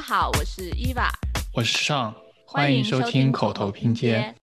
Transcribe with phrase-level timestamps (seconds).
[0.00, 1.10] 家好，我是伊娃，
[1.54, 2.14] 我是尚，
[2.46, 4.34] 欢迎收听口头拼接。。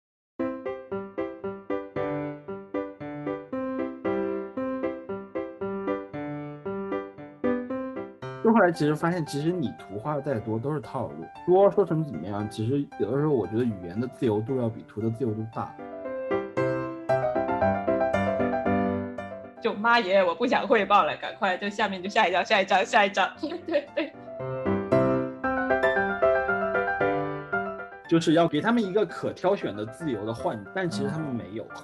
[8.44, 15.76] 就后来其实发现，其实你图画的再多都是套路，多说成怎么样，其实有的时候我觉得语言的自由度要比图的自由度大。
[19.60, 23.28] 就妈耶，我不想汇报了，赶快就下面就下一张，下一张，下一张。
[23.66, 24.14] 对 对，
[28.08, 31.68] 就是要给他们一个可挑选的自由的换，但其实他们没有。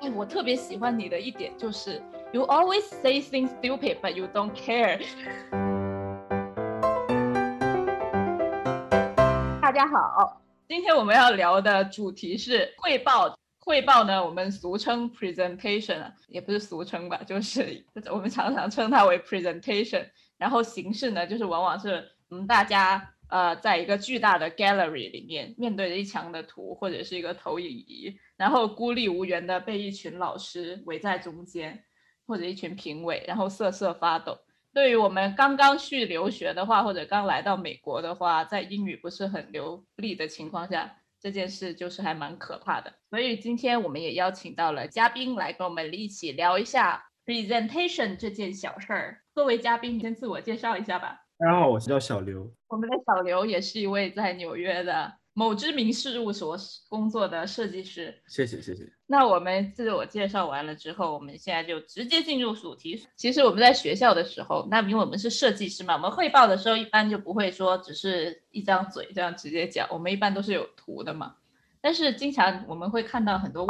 [0.00, 5.00] 哎，我特别喜欢你的一点就是，you always say things stupid but you don't care。
[9.62, 13.38] 大家好，今天我们要聊的主题是汇报。
[13.60, 20.06] 汇报呢，我们俗称 presentation，啊也不是俗称吧，就是 我们常常称它为 presentation。
[20.38, 31.84] 然后形式呢，就是往往是嗯大家呃在一个巨大的 gallery 里面，面对着一墙的图或者是一个投影仪，然后孤立无援的被一群老师围在中间，
[32.26, 34.38] 或者一群评委，然后瑟瑟发抖。
[34.74, 42.92] 对于我们刚刚去留学的话，或者刚来到美国的话，在英语不是很流利的情况下，这件事就是还蛮可怕的。
[43.08, 49.18] 所以今天我们也邀请到了嘉宾来跟我们一起聊一下 presentation 这件小事儿。
[49.34, 51.24] 各位嘉宾，你先自我介绍一下吧。
[51.36, 52.48] 大家好，我是叫小刘。
[52.68, 56.56] 我们的小刘也是一位在纽约的某知名事务所
[56.88, 58.14] 工作的设计师。
[58.28, 58.88] 谢谢谢谢。
[59.08, 63.04] 那我们自我介绍完了之后，我们现在就直接进入主题。
[63.16, 71.34] 其实我们在学校的时候，那因为我们是设计师嘛，我们汇报的时候一般就不会说只是一张嘴这样直接讲，我们一般都是有图的嘛。
[71.80, 73.66] 但是经常我们会看到很多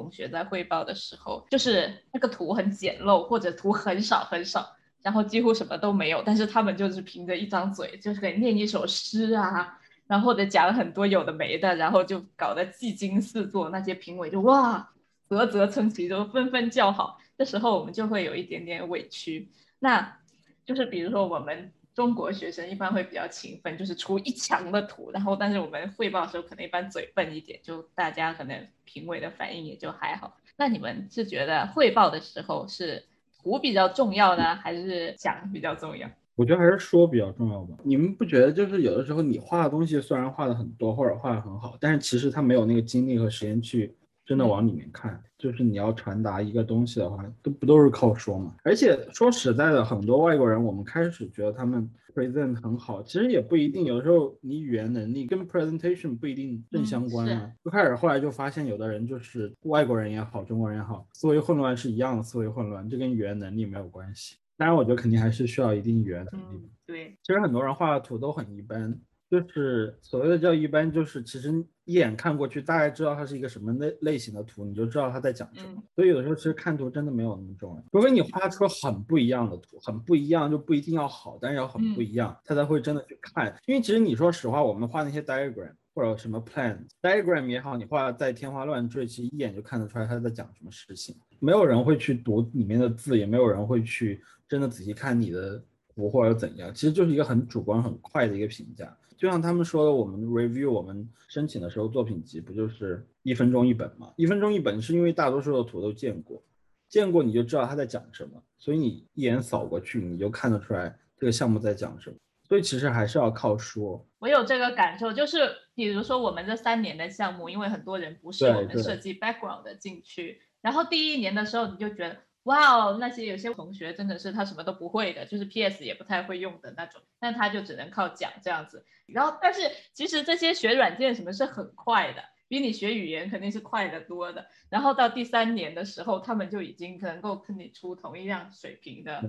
[0.00, 4.74] 同学在汇报的时候，就是那个图很简陋，或者图很少很少。
[5.02, 14.90] 然后几乎什么都没有，但是他们就是凭着一张嘴，就是给念一首诗啊，然后或者讲很多有的没的，然后就搞得技惊四座，那些评委就哇
[15.28, 17.18] 啧啧称奇，就纷纷叫好。
[17.38, 19.50] 这时候我们就会有一点点委屈。
[19.78, 20.18] 那
[20.66, 30.36] 就是比如说我们中国学生一般会比较勤奋，就是出一墙的图，然后但是我们汇报的时候可能一般嘴笨一点，就大家可能评委的反应也就还好。
[30.56, 33.04] 那你们是觉得汇报的时候是？
[33.42, 36.06] 图比较重要呢，还是讲比较重要？
[36.34, 37.74] 我觉得还是说比较重要吧。
[37.82, 43.94] 你们不觉得就是有的时候你画的东西虽然画的很多或者画的很好，但是其实他没有那个精力和时间去
[44.30, 45.20] 真的往里面看。
[45.36, 48.54] 就是你要传达一个东西的话，都不都是靠说嘛？
[48.62, 53.84] 而且说实在的，很多外国人，我们开始觉得他们 present 很好，其实也不一定。
[53.84, 57.50] 有的时候你语言能力跟 presentation 不一定正相关啊。
[57.64, 64.36] 最开始后来就发现，有的人就是外国人也好，中国人也好，思维混乱是一样的思维混乱，这跟语言能力没有关系。
[64.56, 66.70] 当然，我觉得肯定还是需要一定语言能力。
[66.86, 68.96] 对，其实很多人画的图都很一般。
[69.30, 75.80] 就是所谓的叫一般，就是其实一眼看过去，大概知道它是一个什么类类型的图，你就知道它在讲什么。
[75.94, 83.56] 所以有的时候其实看图真的没有那么重要，除非你画出很不一样的图，很不一样就不一定要好，但是要很不一样，他才会真的去看。
[83.66, 91.14] 因为其实你说实话，我们画那些 diagram 或者什么 plan，diagram 也好，你画再天花乱坠，其实一眼就看得出来他在讲什么事情。
[91.38, 95.62] 没有人会去读里面的字，也没有人会去真的仔细看你的
[95.94, 98.92] 图或者怎样，其实就是一个很主观、很快的一个评价。
[99.20, 104.14] 就像他们说的，我们 review 我们申请的时候作品集不就是一分钟一本吗？
[104.16, 106.42] 一分钟一本是因为大多数的图都见过，
[106.88, 112.16] 见过你就知道他在讲什么，所以你一眼扫过去你就看得出来这个项目在讲什么。
[112.48, 114.02] 所以其实还是要靠说。
[114.20, 115.40] 我有这个感受，就是
[115.74, 122.16] 比如说我们这三年的项目，因为很多人不是我们设计 background 的进去，然后第一年的时候你就觉得。
[122.50, 128.84] 哇哦，那些有些同学真的是他什么都不会的，就是 PS 也不太会用的那种，那他就只能靠讲这样子。
[129.06, 129.60] 然后，但是
[129.92, 134.44] 其实这些学软件什么是很快的，比你学语言肯定是快得多的。
[134.68, 139.22] 然后到第三年的时候，他们就已经能够跟你出同一样水平的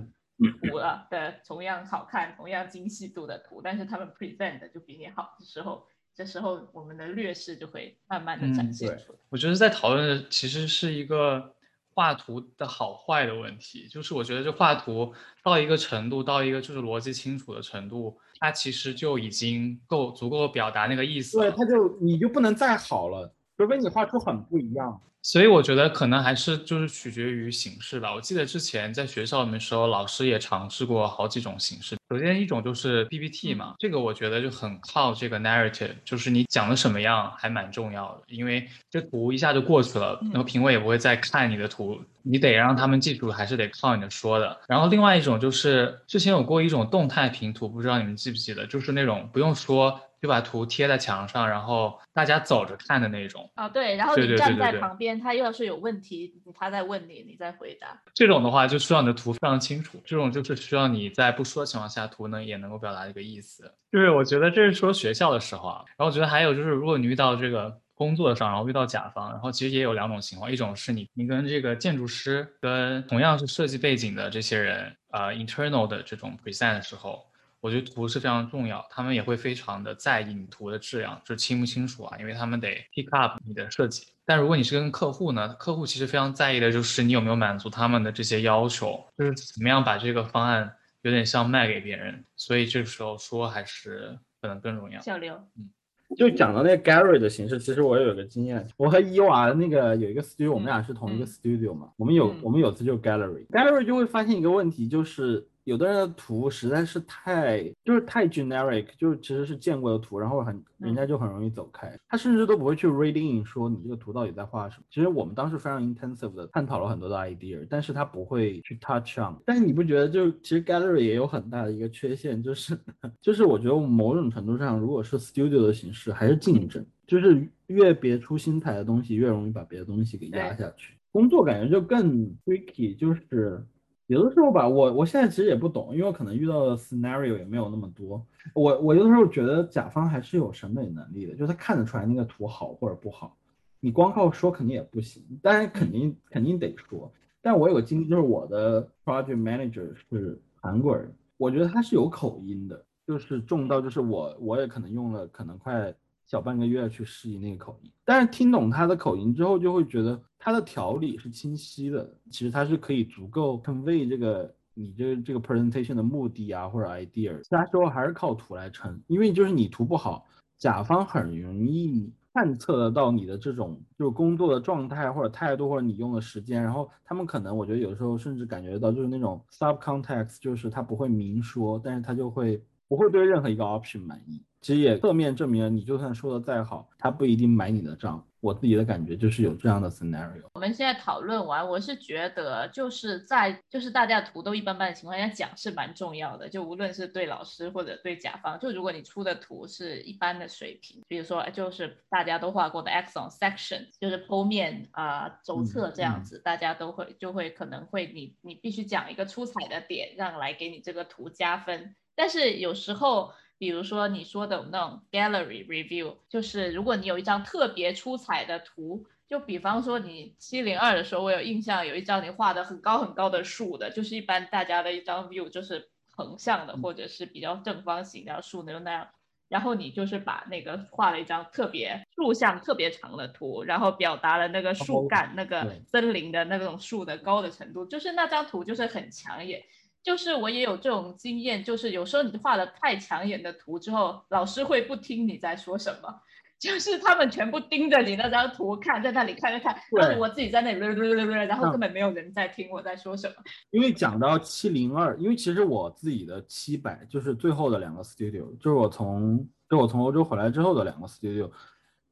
[0.60, 9.18] 图了的，同样好看、同样精细度的图，但是他们 present 就比你好的时候，这时候我们的劣势就会慢慢的展现出来。
[9.28, 11.54] 我觉得在讨论的其实是一个。
[11.94, 15.12] 画图的好坏的问题，就是我觉得这画图
[15.42, 21.38] 到一个程度，到一个就是逻辑清楚的程度，它其实就已经够足够表达那个意思。
[21.38, 23.34] 对，它就你就不能再好了。
[23.62, 25.00] 除非你画出很不一样。
[25.24, 28.12] 所以我觉得可能还是就是取决于形式吧。
[28.12, 31.96] 我记得之前在学校里面时候，老师也尝试过好几种形式。
[32.10, 44.60] 首先一种就是 PPT 嘛，这个我觉得就很靠这个 narrative，就是你讲的什么样还蛮重要的，因为这图一下就过去了，然后评委也不会再看你的图，你得让他们记住，还是得靠你的说的。
[44.66, 50.00] 然后另外一种就是之前有过一种动态评图，不知道你们记不记得，就是那种不用说。
[50.22, 53.50] 就把图贴在墙上，然后大家走着看的那种。
[53.56, 58.00] 啊，对，然后你站在旁边，他要是有问题，他在问你，你再回答。
[58.14, 60.00] 这种的话，就需要你的图非常清楚。
[60.04, 63.74] 这种就是需要你在不说的情况下，图能也能够表达一个意思。
[63.90, 65.84] 就是我觉得这是说学校的时候啊。
[65.96, 77.26] 然后我觉得还有就是，如果你遇到这个工作上，然后遇到甲方，然后其实也有两种情况，一种是你你跟这个建筑师跟同样是设计背景的这些人，呃，internal 的这种 present 的时候。
[77.62, 84.04] 我觉得图是非常重要，他们也会非常的在意你图的质量，就是清不清楚啊，因为他们得 pick up 你的设计。
[84.24, 92.24] 但如果你是跟客户呢，客户其实非常在意的就是你有没有满足他们的这些要求，就是怎么样把这个方案有点像卖给别人。
[92.36, 95.00] 所以这个时候说还是可能更重要。
[95.00, 95.70] 小刘，嗯，
[96.16, 105.46] 就讲到那个 Gary 的形式，其实我也有个经验，我和伊娃那个有一个 studio，我们俩是同一个 studio 嘛，我们有我们有次就 Gallery，Gallery 就会发现一个问题就是。
[105.64, 114.84] 有的人的图实在是太就是太 generic，就是其实是见过的图，然后很人家就很容易走开，他甚至都不会去 reading 说你这个图到底在画什么。
[114.90, 119.36] 其实我们当时非常 intensive 的探讨了很多的 idea，但是他不会去 touch on。
[119.46, 122.76] 但是你不觉得就其实 gallery 也有很大的一个缺陷，就是
[123.22, 130.94] 就是我觉得某种程度上，如果是 studio 的形式，还是竞争，就是越别出心裁的东西，越容易把别的东西给压下去。
[131.12, 133.64] 工作感觉就更 tricky，就是。
[134.12, 138.24] 有的时候吧，我我现在其实也不懂，因为我可能遇到的 scenario 也没有那么多。
[138.54, 143.36] 我我有的时候觉得甲方还是有审美能力的，就他看得出来那个图好或者不好。
[143.80, 147.10] 你光靠说肯定也不行，当然肯定肯定得说。
[147.40, 155.92] 但我有个经历，就是我的 project manager 是韩国人，我觉得他是有口音的，就是重到就是我我也可能用了可能快。
[156.32, 162.10] 小半个月去适应那个口音，但是听懂他的口音之后，就会觉得他的条理是清晰的。
[162.30, 167.38] 其实他是可以足够 convey 这个你这个这个 presentation 的目的啊，或者 idea。
[167.42, 170.26] 其他时候还是靠图来撑，因为就是你图不好，
[170.56, 176.62] 甲方很容易探测得到你的这种就是工作的状态或者态度，或者你用的时间。
[176.62, 184.44] 然后他们可能我觉得有时候甚至感觉到就是那种 sub context，就是他不会明说，但是他就会不会对任何一个 option 满意。
[184.60, 188.22] 其实也侧面证明了，你就算说的再好，他不一定买你的账。
[188.40, 190.42] 我自己的感觉就是有这样的 scenario。
[190.52, 196.48] 我们现在讨论完，我是觉得就是在就是大家图都一般般的情况下讲是蛮重要的。
[196.48, 211.96] 就无论是对老师或者对甲方，就如果你出的图是一般的水平，比如说就是大家都画过的 axon section，就是剖面啊轴测这样子，大家都会就会可能会你你必须讲一个出彩的点，让来给你这个图加分。
[212.14, 213.32] 但是有时候。
[213.58, 229.08] 比如说你说的那种 gallery review，就是如果你有一张特别出彩的图，就比方说你七零二的时候，我有印象有一张你画的很高很高的树的，就是一般大家的一张 view 就是横向的或者是比较正方形的树那种那样，
[229.48, 239.62] 然后你就是把那个画了一张特别竖向特别长的图，然后表达了那个树干那个森林的那种树的高的程度，就是那张图就是很抢眼。
[240.02, 246.20] 就是我也有这种经验，就是有时候你画了太抢眼的图之后，老师会不听你在说什么，
[246.58, 250.78] 就是他们全部盯着你那张图看，在那里看看看，但是我自己在那里，
[251.46, 253.34] 然后根本没有人在听我在说什么。
[253.70, 261.48] 因为讲到七零二，因为其实我自己的七百就是最后的两个 studio，就是我从就我从欧洲回来之后的两个 studio，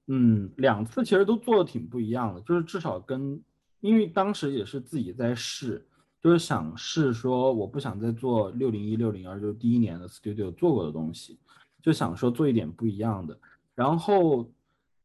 [0.06, 3.42] 嗯，两次其实都做的挺不一样的，就是至少跟
[3.80, 5.84] 因为当时也是自己在试。
[6.20, 11.38] 就是想试说，我不想再做六零一六零二，就是第一年的 studio 做过的东西，
[11.82, 13.38] 就想说做一点不一样的。
[13.74, 14.46] 然后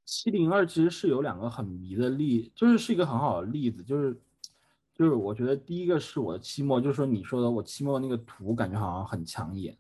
[0.04, 4.20] 七零二其实是有两个很迷的例，就是是一个很好的例子，就是
[4.94, 9.76] 就是我觉得第一个是我的期末，就是说你说的我期末那个图感觉好像很抢眼，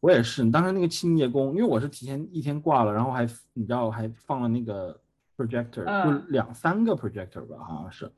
[0.00, 5.00] 我也是，当时那个清洁工，因为我是提前一天挂了，然后还你知道还放了那个
[5.36, 8.10] projector，就两三个 projector 吧，好像是。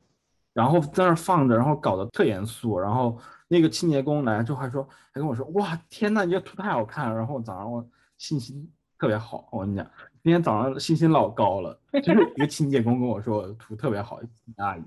[0.59, 2.77] 然后在那放着，然后搞得特严肃。
[2.77, 7.85] 然后那个清洁工来之后还说，还跟我说：“哇，天呐，你这图太好看了。”然后早上我
[8.17, 9.85] 信心特别好，我跟你讲，
[10.21, 11.79] 今天早上信心老高了。
[12.03, 14.19] 就是一个清洁工跟我说我的图特别好，
[14.57, 14.83] 阿姨。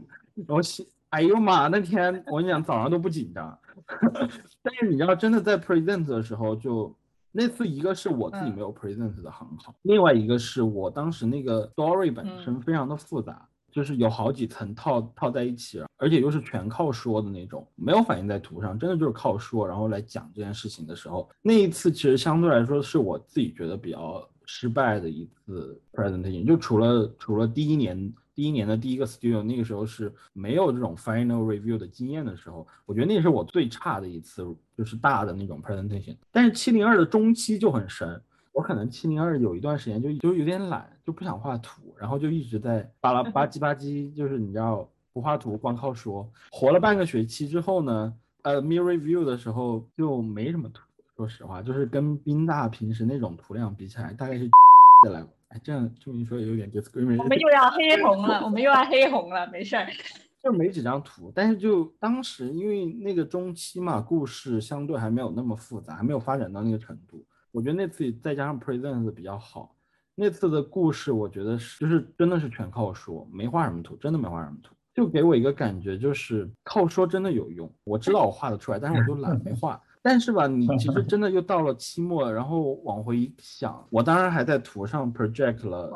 [0.46, 3.58] 然后心，哎呦妈，那天我跟你讲早上都不紧张。
[4.62, 6.94] 但是你知道，真的在 present 的时候，就
[7.32, 28.12] 那次一个是我自己嗯没有 present 的很好，另外一个是我当时那个 story 本身嗯非常的复杂，就是有好几层套套在一起，而且又是全靠说的那种，没有反映在图上，真的就是靠说，然后来讲这件事情的时候，那一次其实相对来说是我自己觉得比较失败的一次 presentation，就除了除了第一年。
[28.34, 34.42] 第一年的第一个 studio，那个时候是没有这种 final review 的经验的时候，我觉得那是我最差的一次，
[34.74, 36.16] 就是大的那种 presentation。
[36.30, 38.18] 但是七零二的中期就很神，
[38.50, 50.82] 我可能七零二有一段时间就就有点懒，就不想画图，然后就一直在巴拉 吧唧吧唧，就是你知道不画图光靠说，活了半个学期之后呢，呃 m i review 的时候就没什么图，
[51.16, 54.50] 说实话，就是跟宾大平时那种图量比起来，大概是
[55.06, 55.24] 的来。
[55.50, 57.22] 哎，这样这么一说也有点 discriminate。
[57.22, 59.86] 我们又要黑红了，我们又要黑红了，没事儿。
[60.42, 67.22] 就没几张图，但是就当时因为那个中期嘛，故事相对还没有那么复杂，还没有发展到那个程度。
[67.52, 69.70] 我觉得那次再加上 present 比较好，
[70.14, 77.72] 那次的故事我觉得是就是真的是全靠说，没画什么图，真的没画什么图，就给我一个感觉就是靠说真的有用。
[77.84, 79.80] 我知道我画得出来，但是我就懒没 画。
[80.04, 85.92] 但是吧，你其实真的又到了期末，然后往回一想，我当然还在图上 project 了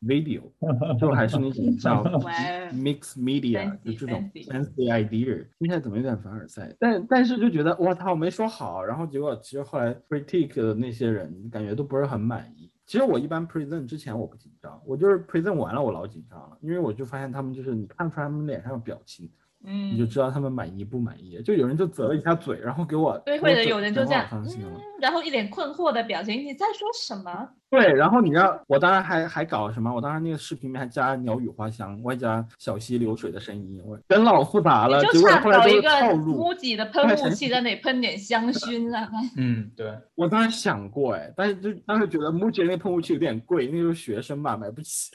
[0.00, 0.40] ，video，
[0.98, 2.02] 就还是那种叫
[2.72, 6.74] mix media，就这种 fancy fancy idea，听起来怎么有点凡尔赛？
[6.80, 12.69] 但但是就觉得我操没说好，然后结果其实后来 critique 的那些人感觉都不是很满意。
[12.90, 19.30] 其实我一般 present 之前我不紧张，我就是 present 完了我老紧张了，因为我就发现他们就是你看出来他们脸上的表情，
[19.62, 21.40] 你就嗯，知道他们满意不满意。
[21.42, 27.48] 就有人就啧了一下嘴，然后给我对，或者有人就这样，伤心了嗯。，然后一脸困惑的表情，你在说什么？
[27.70, 29.94] 对，然后你知道，我当时还还搞什么？
[29.94, 35.00] 我当时那个视频里面还加鸟语花香，外加小溪流水的声音，我真老复杂了。
[35.04, 36.42] 就结果差后来搞一个套路。
[36.42, 45.12] MUJI 的喷雾器在那里喷点香薰啊， 嗯，对，我当时想过，哎，但是就当时觉得 MUJI 那喷雾器有点贵，那时候学生嘛，买不起。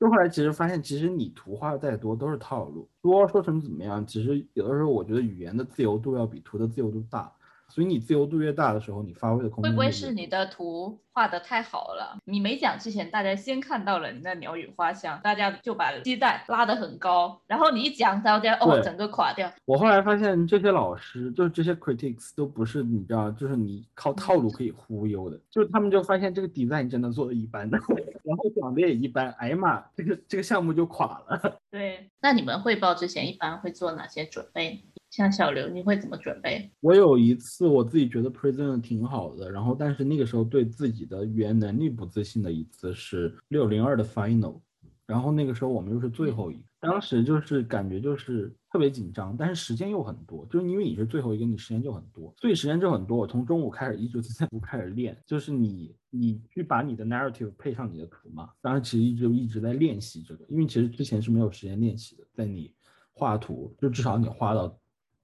[0.00, 7.32] 就后来其实发现，其实你图画再多都是套路，说说成怎么样，其实有的时候我觉得语言的自由度要比图的自由度大，
[7.78, 12.18] 所以你自由度越大的时候，你发挥的空间会不会是你的图画的太好了？
[12.24, 19.48] 你没讲之前，大家先看到了你的鸟语花香，大家就把期待拉得很高，然后你一讲，大家哦整个垮掉。
[19.64, 27.78] 我后来发现，这些老师就是这些 critics 都不是你知道，就是你靠套路可以忽悠的，就是他们就发现这个 design 真的做的一般的，
[28.24, 31.60] 然后讲的也一般，哎呀妈，这个这个项目就垮了。
[31.70, 34.82] 对，那你们汇报之前一般会做哪些准备？
[35.10, 36.70] 像小刘，你会怎么准备？
[36.80, 44.60] 我有一次我自己觉得 present 挺好的，然后但是那个时候对自己的语言能力不自信的一次是六零二的 final，
[45.06, 53.16] 然后那个时候我们又是最后一个，当时就是感觉就是特别紧张，但是时间又很多，就是因为你是最后一个，你时间就很多，所以时间就很多。
[53.16, 62.72] 我从中午开始一直在不开始练，就是你你去把你的 narrative 配上你的图嘛，当时其实一直一直在练习这个，因为其实之前是没有时间练习的，在你
[63.14, 64.78] 画图就至少你画到，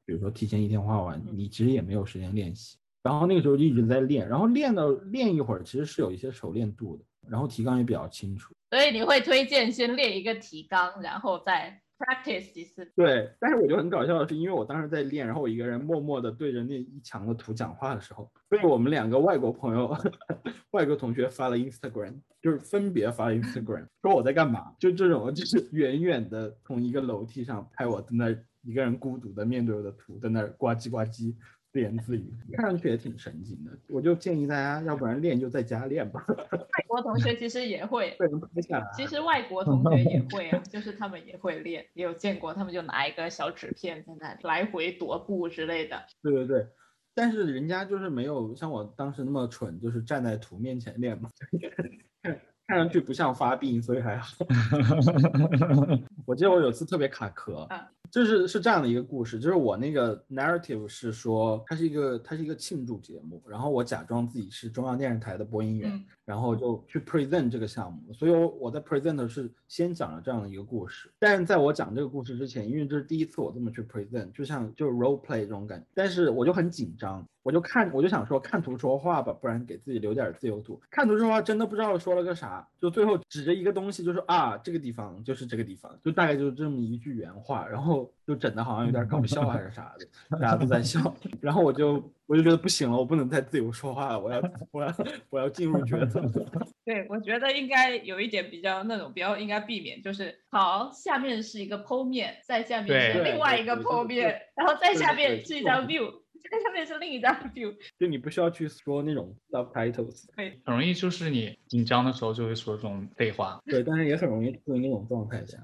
[0.07, 2.77] 比如说提前一天画完，你其实也没有时间练习。
[3.03, 8.55] 然后那个时候就一直在练，然后练到练一会儿，其实是有一些熟练度的，然后提纲也比较清楚。
[8.71, 12.91] 所以你会推荐先练一个提纲，然后再 practice 几次。
[12.97, 19.95] 对，但是我就很搞笑的是，因为我当时在练，然后我一个人默默的对着那一墙的图讲话的时候，被我们两个外国朋友、
[20.73, 31.35] 外国同学发了 Instagram，就是分别发了 Instagram，说我在干嘛，就这种，就是远远的从一个楼梯上拍我在那儿一个人孤独的面对我的图，在那儿呱唧呱唧
[31.71, 33.71] 自言自语，看上去也挺神经的。
[33.89, 38.89] 我就建议大家，要不然练就在家练吧，外国同学其实也会，被人拍下来。
[38.95, 46.01] 其实外国同学也会啊， 就是他们也会练，也有见过，他们就拿一个小纸片在那里来回踱步之类的。
[46.23, 46.67] 对对对，
[47.13, 51.29] 但是人家就是没有像我当时那么蠢，就是站在图面前练嘛，
[52.23, 54.37] 看看上去不像发病，所以还好。
[56.25, 57.79] 我记得我有次特别卡壳嗯，
[58.15, 80.81] 就是是这样的一个故事，就是我那个 narrative 是说它是一个它是一个庆祝节目，然后我假装自己是中央电视台的播音员，然后就去 present 这个项目，所以我我在 present 是先讲了这样的一个故事，但是在我讲这个故事之前，因为这是第一次我这么去 present，就像就是 role play 这种感觉，但是我就很紧张，我就看我就想说看图说话吧，不然给自己留点自由度。
[80.91, 94.41] 看图说话真的不知道说了个啥，就最后指着一个东西就说啊这个地方就是这个地方，就大概就是这么一句原话，然后就整的好像有点搞笑还是啥的，大家都在笑， 然后我就我就觉得不行了，我不能再自由说话了，我要
[94.73, 94.95] 我要
[95.31, 96.21] 我要进入角色。
[96.85, 106.11] 对，我觉得应该有一点比较那种比较应该避免，就是好，下面是一个剖面，在下面是另外一个剖面，然后再下面是一张 view，
[106.51, 113.61] 在上面是另一张 view，就你不需要去说那种 subtitles，对，很容易就是你紧张的时候就会说这种废话。
[113.67, 115.59] 对，但是也很容易处于那种状态下。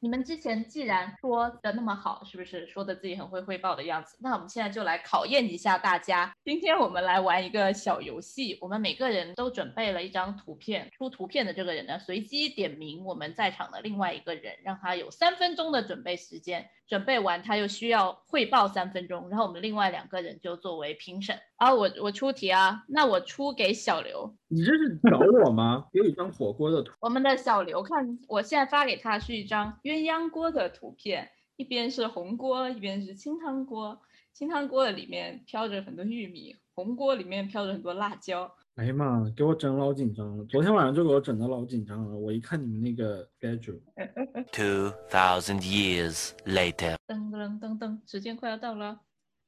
[0.00, 4.18] 你们之前既然说的那么好，是不是说的自己很会汇报的样子？
[4.20, 6.30] 那我们现在就来考验一下大家。
[6.44, 16.68] 今天我们来玩一个小游戏，我们每个人都准备了一张图片，出图片的这个人呢，随机点名我们在场的另外一个人，让他有三分钟的准备时间。
[16.88, 21.36] 准备完他又需要汇报三分钟，然后我们另外两个人就作为评审。
[21.56, 24.32] 啊，我我出题啊，那我出给小刘。
[24.46, 25.84] 你这是找我吗？
[25.92, 26.92] 给我一张火锅的图。
[27.00, 34.00] 我们的小刘看，我现在发给他是一张鸳鸯锅的图片，一边是红锅，一边是清汤锅。
[34.32, 38.52] 清汤锅的里面飘着很多玉米，红锅里面飘着很多辣椒。
[38.74, 40.44] 哎呀妈，给我整老紧张了！
[40.46, 42.16] 昨天晚上就给我整的老紧张了。
[42.16, 46.96] 我一看你们那个 schedule，Two thousand years later.
[47.06, 49.00] 噔噔噔噔，时间快要到了，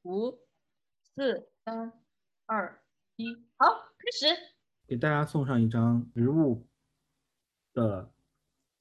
[0.04, 0.38] 五、
[1.14, 1.92] 四、三、
[2.46, 2.80] 二、
[3.16, 3.26] 一，
[3.56, 3.66] 好，
[3.98, 4.34] 开始。
[4.86, 6.66] 给大家送上一张植物
[7.74, 8.10] 的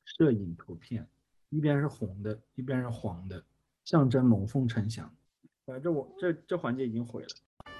[0.06, 1.06] 摄影图片，
[1.50, 3.42] 一边是红的，一边是黄的，
[3.86, 5.10] 象征龙凤呈祥。
[5.66, 7.28] 反正我这这环节已经毁了。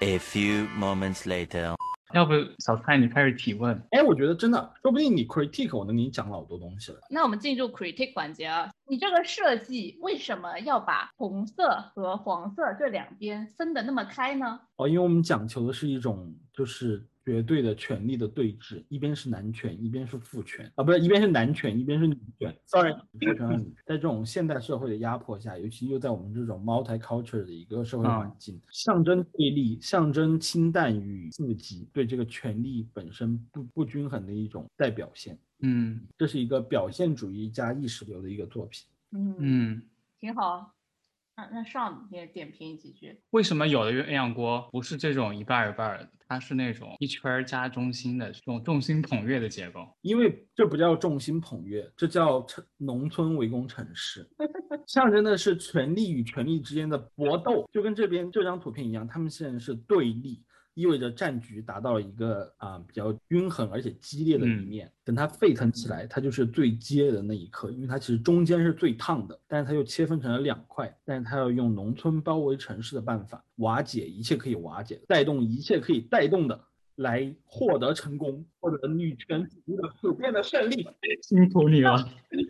[0.00, 1.74] A few moments later.
[2.14, 3.78] 要不小蔡你开始提问？
[3.90, 7.00] 哎，我觉得真的，说不定你 critique 我能给你讲老多东西了。
[7.10, 14.58] 那我们进入 critique 环节啊，你这个设计为什么要把红色和黄色这两边分得那么开呢？
[14.76, 22.56] 哦，因为我们讲求的是一种就是绝对的权力的对峙，一边是男权，一边是父权啊，不是一边是男权，一边是女权。
[22.64, 35.38] Sorry，父权和女权在这种现代社会的压迫下，尤其又在我们这种 multicultural 的一个社会环境，象征对立，象征清淡与刺激，对这个权力本身不不均衡的一种代表现。
[35.60, 38.86] 嗯这是一个表现主义加意识流的一个作品。
[39.10, 39.82] 嗯，嗯，
[40.18, 40.72] 挺好。
[41.38, 43.16] 那那上你也点评几句。
[43.30, 49.86] 为什么有的鸳鸯锅不是这种一半儿一半儿的，它是那种一圈儿加中心的这种众星捧月的结构？
[50.00, 54.28] 因为这不叫众星捧月，这叫城农村围攻城市，
[54.88, 60.42] 象征的是权力与权力之间的搏斗，就跟这边这张图片一样，他们现在是对立，
[60.78, 64.92] 意味着战局达到了一个啊、比较均衡而且激烈的一嗯面。
[65.04, 76.60] 等它沸腾起来，它就是最激烈的那一刻，因为它其实中间是最烫的，但是它又切分成了两块，但是它要用农村包围城市的办法瓦解一切可以瓦解的，带动一切可以带动的。
[76.98, 80.84] 来获得成功，获得女权主义的普遍的胜利。
[81.22, 81.94] 辛苦你了。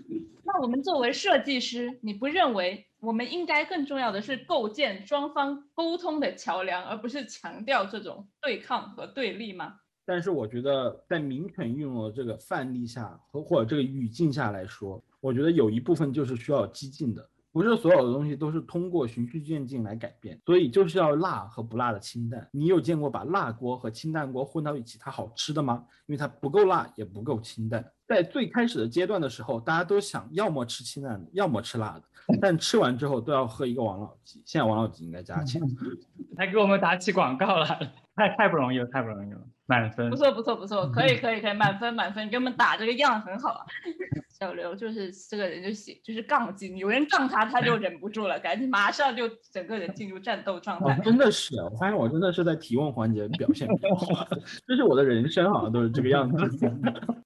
[0.42, 9.80] 那我们作为设计师，你不认为我们应该更重要的是构建双方沟通的桥梁，而不是强调这种对抗和对立吗？
[10.04, 17.28] 但是我觉得，在民权运用的这个范例下和或者这个语境下来说，我觉得有一部分就是需要激进的，
[17.58, 22.48] 不是所有的东西都是通过循序渐进来改变，所以就是要辣和不辣的清淡。
[22.52, 25.84] 你有见过把辣锅和清淡锅混到一起它好吃的吗？
[26.06, 27.84] 因为它不够辣也不够清淡。
[28.06, 32.04] 在最开始的阶段的时候，大家都想要么吃清淡的，要么吃辣的，
[32.40, 34.40] 但吃完之后都要喝一个王老吉。
[34.46, 35.60] 现在王老吉应该加钱。
[36.38, 37.66] 他给我们打起广告了，
[38.14, 40.16] 太太不容易了，太不容易了，满分不。
[40.16, 43.64] 错，不错，不错， 可以，可以，可以，满分，满分，你给我们打这个样很好啊。
[44.38, 51.00] 小刘就是这个人就喜就是杠精，有人杠他，他就忍不住了，赶紧马上就整个人进入战斗状哦态，。
[51.02, 54.26] 真的是，我发现我真的是在提问环节表现比较好，
[54.66, 56.38] 这是我的人生好像都是这个样子。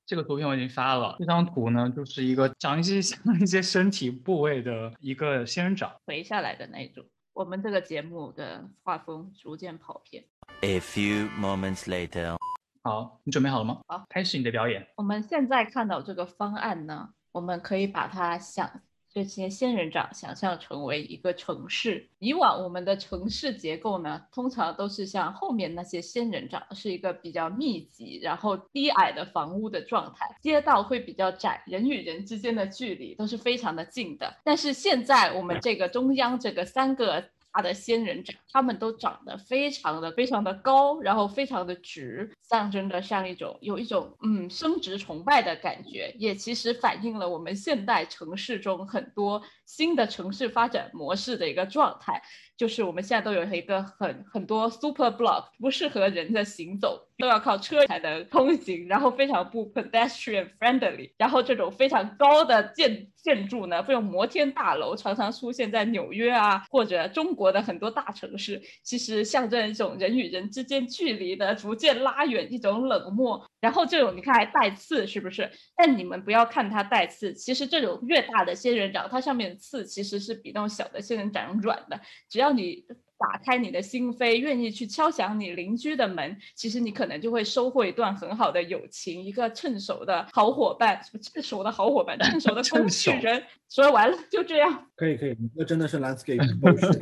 [0.07, 5.93] 这个图片我已经发了，这张图呢就是一个长一些像一些身体部位的一个仙人掌。
[6.07, 7.05] 垂下来的那种。
[7.35, 10.25] 我们这个节目的画风逐渐跑偏。
[10.63, 12.37] A few moments later.
[12.85, 13.81] 好，你准备好了吗？
[13.87, 14.87] 好，开始你的表演。
[14.97, 18.71] 我们现在看到这个方案呢，我们可以把它想
[19.13, 22.09] 这些仙人掌想象成为一个城市。
[22.19, 34.33] 以往我们的城市结构呢，通常都是像后面那些仙人掌是一个比较密集，然后低矮的房屋的状态，街道会比较窄，人与人之间的距离都是非常的近的。
[34.45, 37.25] 但是现在我们这个中央这个三个。
[37.53, 52.23] 它的仙人掌，它们都长得非常的非常的高，然后非常的直，象征着像一种有一种嗯生殖崇拜的感觉，也其实反映了我们现代城市中很多新的城市发展模式的一个状态，
[52.57, 73.45] 就是我们现在都有一个很很多 super block 不适合人的行走，都要靠车才能通行，然后非常不 pedestrian friendly，然后这种非常高的建建筑呢，这种摩天大楼常常出现在纽约啊，或者中国的很多大城市，其实象征一种人与人之间距离的逐渐拉远，一种冷漠。
[73.61, 75.49] 然后这种你看还带刺，是不是？
[75.77, 82.85] 但你们不要看它带刺，其实这种越大的仙人掌，它上面的刺其实是比那种小的仙人掌软的，只要你
[83.19, 93.41] 打开你的心扉，愿意去敲响你邻居的门，其实你可能就会收获一段很好的友情，一个趁手的好伙伴，什么趁手的好伙伴， 趁手的工具人。
[93.69, 94.87] 说完了，就这样。
[94.97, 96.43] 可以可以，那真的是 landscape。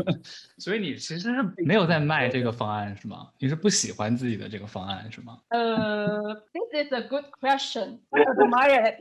[0.59, 3.29] 所以你其实是没有在卖这个方案是吗？
[3.38, 5.38] 你是不喜欢自己的这个方案是吗？
[5.48, 8.00] 呃，This is a good question.
[8.11, 8.98] I admire it.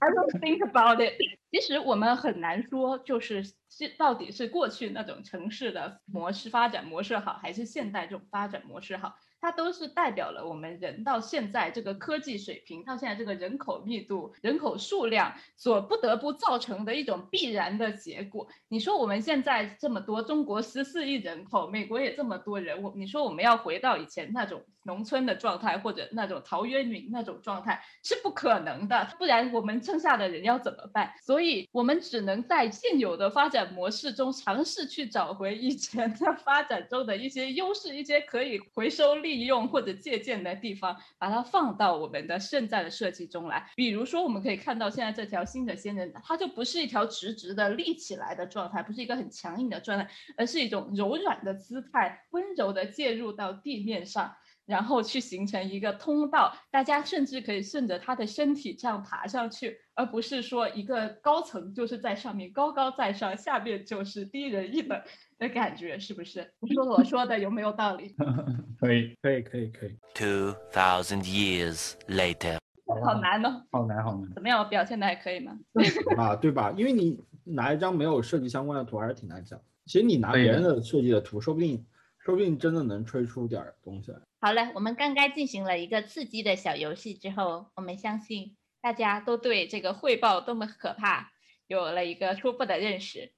[0.00, 1.12] I don't think about it.
[1.50, 9.14] 其实我们很难说，就是是到底是过去那种城市的模式发展模式好，还是现代这种发展模式好。
[9.42, 18.46] 它都是代表了我们人到现在这个科技水平，到现在这个人口密度、人口数量所不得不造成的一种必然的结果。
[18.68, 31.12] 你说我们现在这么多，中国十四亿人口，美国也这么多人，我你说我们要回到以前那种农村的状态，或者那种陶渊明那种状态是不可能的，不然我们剩下的人要怎么办？
[31.20, 39.40] 所以我们只能在现有的发展模式中尝试去找回以前的发展中的一些优势，一些可以回收利。
[39.40, 43.66] 用或者借鉴的地方，把它放到我们的现在的设计中来。
[43.74, 54.36] 比如说，我们可以看到现在这条新的仙人，它就不是一条直直的立起来的状态，不是一个很强硬的状态，而是一种柔软的姿态，温柔的介入到地面上。
[54.70, 64.98] 然后去形成一个通道，大家甚至可以顺着他的身体这样爬上去，而不是说一个高层就是在上面高高在上，下面就是低人一等
[65.38, 66.48] 的感觉，是不是？
[66.60, 68.14] 你说我说的有没有道理？
[68.80, 69.98] 可以，可以，可以，可以。
[70.14, 72.58] Two thousand years later，
[73.04, 74.32] 好难哦，好难，好难。
[74.32, 74.60] 怎么样？
[74.60, 75.58] 我表现的还可以吗？
[76.16, 76.72] 啊，对吧？
[76.76, 79.60] 因为你拿一张没有设计相关的图还是挺难讲。
[79.86, 81.84] 其实你拿别人的设计的图，说不定，
[82.20, 84.18] 说不定真的能吹出点东西来。
[84.42, 91.30] 好了，我们刚刚进行了一个刺激的小游戏之后，我们相信大家都对这个汇报多么可怕
[91.66, 93.34] 有了一个初步的认识。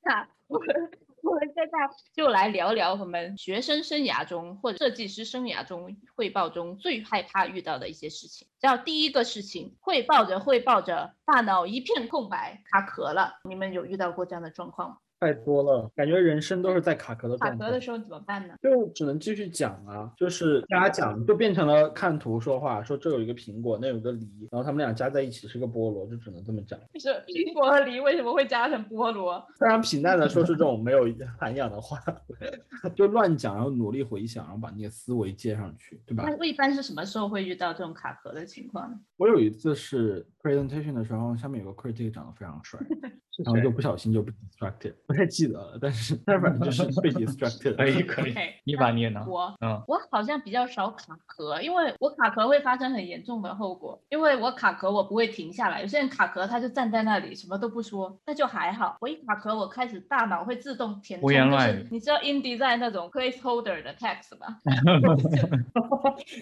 [0.00, 0.68] 那我们
[1.22, 1.78] 我们现在
[2.14, 8.48] 就来聊聊我们学生生涯中或者设计师生涯中汇报中最害怕遇到的一些事情。
[8.58, 13.40] 叫第一个事情，汇报着汇报着，大脑一片空白，卡壳了。
[13.44, 14.96] 你们有遇到过这样的状况吗？
[15.18, 17.56] 太多了，感觉人生都是在卡壳的状态。
[17.58, 18.54] 卡壳的时候怎么办呢？
[18.62, 26.78] 就只能继续讲啊，就是瞎讲，就变成了看图说话，说这有一个苹果，那有个梨，然后他们俩加在一起是个菠萝，就只能这么讲。
[26.98, 29.42] 是苹果和梨为什么会加成菠萝？
[29.58, 31.06] 非常平淡的说出这种没有
[31.38, 31.98] 涵养的话，
[32.94, 36.24] 就乱讲，然后努力回想，然后把那个思维接上去，对吧？
[36.38, 38.98] 那一般是什么时候会遇到这种卡壳的情况呢？
[39.16, 42.78] 我有一次是 presentation 的时候，下面有个 critic 长得非常帅。
[43.44, 47.76] 然后就不小心就被 distracted，不太记得了，但是 但反正 就是被 distracted。
[47.76, 49.26] 可以可以，你把你也拿？
[49.26, 55.82] 我嗯，我好像比较少卡壳，因为我卡壳会发生很严重的后果，因为我卡壳我不会停下来。
[55.82, 58.96] 有些人卡壳他就站在那里什么都不说，那就还好。
[59.02, 64.56] 我一卡壳我开始大脑会自动填充，就是你知道 indie 在那种 placeholder 的 text 吗？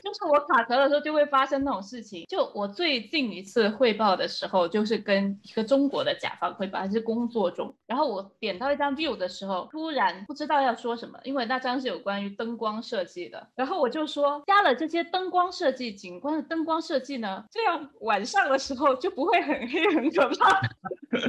[0.01, 2.25] 就是我卡壳的时候就会发生那种事情。
[2.29, 6.75] 就我最近一次汇报的时候，就是跟一个中国的甲方汇报。
[6.81, 20.61] 还是工作中，然后我点到一张 view 的时候，突然不知道要说什么，因为那张是有关于灯光设计的，然后我就说加了这些灯光设计、景观的灯光设计呢，这样晚上的时候就不会很黑很可怕。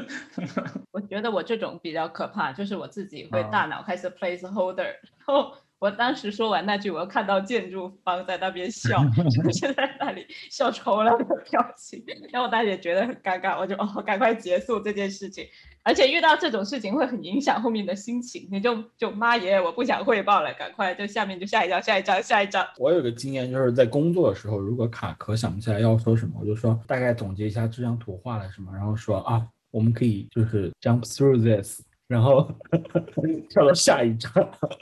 [0.92, 5.54] 我觉得我这种比较可怕，就是我自己会大脑开始 placeholder，然后。
[5.80, 15.46] 我当时说完那句，我又看到建筑方在那边笑，就 在那里笑抽了的表情，然后我大姐觉得很尴尬，我就哦赶快结束这件事情。
[15.84, 22.66] 而且遇到这种事情会很影响后面的心情，你就就妈耶，我不想汇报了，赶快就下面就下一张，下一张，下一张。
[22.80, 31.82] 我有个经验，就是在工作的时候，如果卡壳想不起来要说什么，我就说大概总结一下这张图画了什么，然后说啊，我们可以就是 jump through this。
[32.08, 32.50] 然后
[33.50, 34.32] 跳到下一张，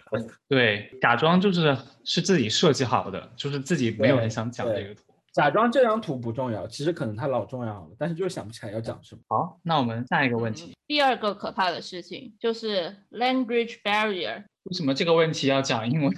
[0.49, 5.01] 对，假装就是是自己设计好的，就是自己没有很想讲这个图。
[5.31, 9.21] 假装这张图不重要，其实可能它老重要了，但是就是想不起来要讲什么。
[9.29, 10.73] 好，那我们下一个问题。
[10.85, 14.43] 第二个可怕的事情就是 language barrier。
[14.63, 16.09] 为什么这个问题要讲英文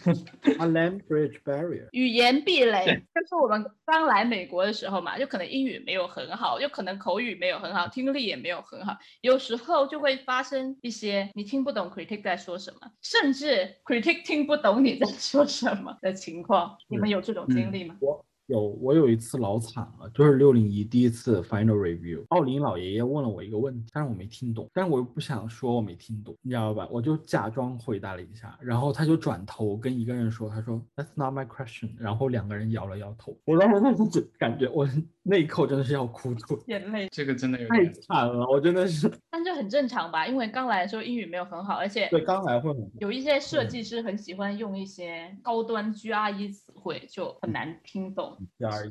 [0.43, 2.85] ？A language barrier，语言壁垒。
[2.85, 16.77] 就是我们刚来美国的时候嘛，就可能英语没有很好，就可能口语没有很好，听力也没有很好，有时候就会发生一些你听不懂 critic 在说什么，甚至 critic 听不懂你在说什么的情况。
[16.87, 17.97] 你们有这种经历吗？
[17.99, 26.87] 我有，我有一次老惨了，就是六零一第一次 final review，奥林老爷爷问了我一个问题，但是我没听懂，但是我又不想说我没听懂，你知道吧？
[26.91, 34.87] 我就假装回答了一下，然后他就转头跟一个人说，他说 That's not my question，然后两个人摇了摇头，我当时就感觉我
[35.23, 37.07] 那一刻真的是要哭出来，眼泪。
[37.11, 40.27] 这个真的有太点惨了，我真的是但这很正常吧？
[40.27, 48.34] 因为刚来的时候英语没有很好，而且对刚来会很有一些设计师很喜欢用一些高端 GRE 词汇，就很难听懂，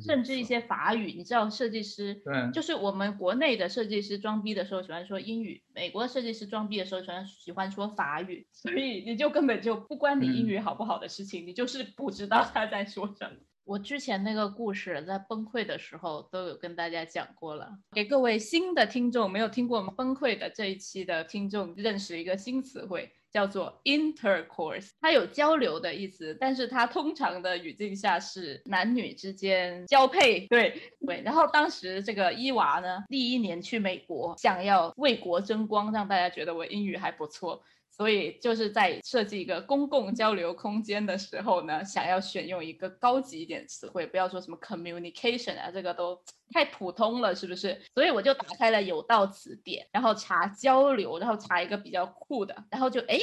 [0.05, 1.13] 甚至一些法语。
[1.13, 13.37] 你知道，设计师对，就是我们国内的设计师装逼的时候喜欢说英语，美国设计师装逼的时候喜欢喜欢说法语，所以你就根本就不关你英语好不好的事情，你就是不知道他在说什么。
[13.63, 31.21] 我之前那个故事在崩溃的时候都有跟大家讲过了，给各位新的听众没有听过我们崩溃的这一期的听众认识一个新词汇，叫做 intercourse，它有交流的意思，但是它通常的语境下是男女之间交配，对对。
[31.21, 37.61] 然后当时这个伊娃呢，第一年去美国，想要为国争光，让大家觉得我英语还不错。
[37.95, 47.81] 所以就是在设计一个公共交流空间的时候呢，想要选用一个高级一点词汇，不要说什么 communication 啊，这个都太普通了，是不是？
[47.93, 53.17] 所以我就打开了有道词典，然后查交流，然后查一个比较酷的，然后就哎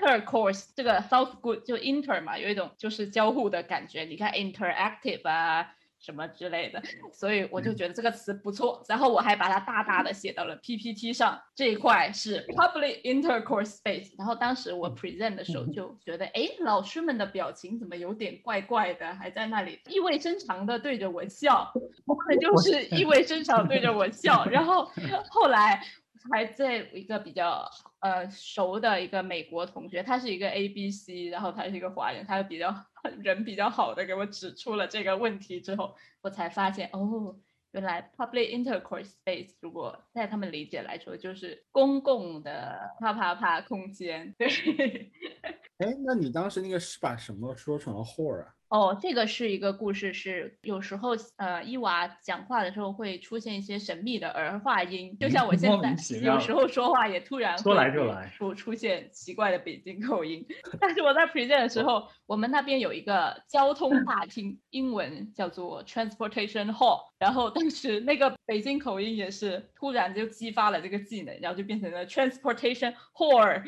[0.00, 4.04] intercourse 这个 sounds good，就 inter 嘛，有一种就是交互的感觉。
[4.04, 5.74] 你看 interactive 啊。
[5.98, 6.82] 什么之类的，
[7.12, 14.12] 所以我就觉得这个词不错，然后我还把它大大的写到了 PPT 上，这一块是 public intercourse space。
[14.18, 21.72] 然后当时我 present 的时候就觉得，哎，老师们的表情怎么有点怪怪的，还在那里意味深长的对着我笑，
[22.28, 24.44] 那就是意味深长对着我笑。
[24.50, 24.90] 然后
[25.30, 25.82] 后来
[26.30, 27.68] 还在一个比较
[28.00, 32.74] 呃熟的一个美国同学，他是一个 A B C，然后他是一个华人，他比较
[33.22, 37.36] 人比较好的给我指出了这个问题之后，我才发现哦，
[37.72, 44.34] 原来 public intercourse space 如果在他们理解来说，就是公共的啪啪啪空间。
[44.38, 44.48] 对，
[45.78, 48.55] 哎，那你当时那个是把什么说成了 whore 啊？
[48.68, 60.44] 哦，这个是一个故事，是有时候呃，伊娃讲话的时候会出现一些神秘的儿化音，就像我 现在有时候说话也突然说来就来出出现奇怪的北京口音。
[60.80, 73.62] 但是我在 present 的时候，我们那边有一个交通 大厅，英文叫做 transportation hall，然后当时那个北京口音也是突然就激发了这个技能，然后就变成了 transportation whore。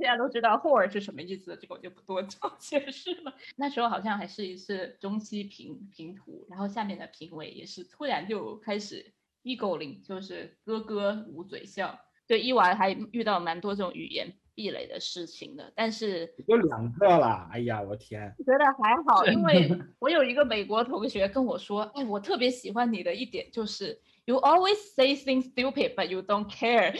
[0.00, 3.34] 现在都知道 whore 是什么意思，这个我就不多 做解释了。
[3.56, 9.12] 那时候好像还是一次中期评评图，然后下面的评委也是突然就开始
[9.44, 11.98] egoing，就是咯咯捂嘴笑。
[12.26, 18.32] 对，伊娃还遇到蛮多这种语言壁垒的事情的，但是有两个啦，哎呀，我天！
[18.46, 26.96] 觉得还好，因为 我有一个美国同学跟我说，哎，我特别喜欢你的一点就是 you always say things stupid but you don't care。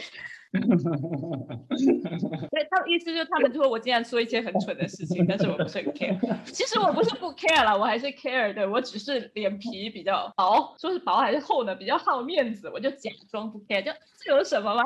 [2.51, 6.19] 对，他的意思就是他们说我经常说一些很蠢的事情，但是我不是很 care。
[6.45, 11.73] 其实我不是不 care 了，我还是 care 的，我只是脸皮比较薄，说是薄还是厚呢？
[11.73, 14.83] 比较好面子，我就假装不 care，就这有什么嘛？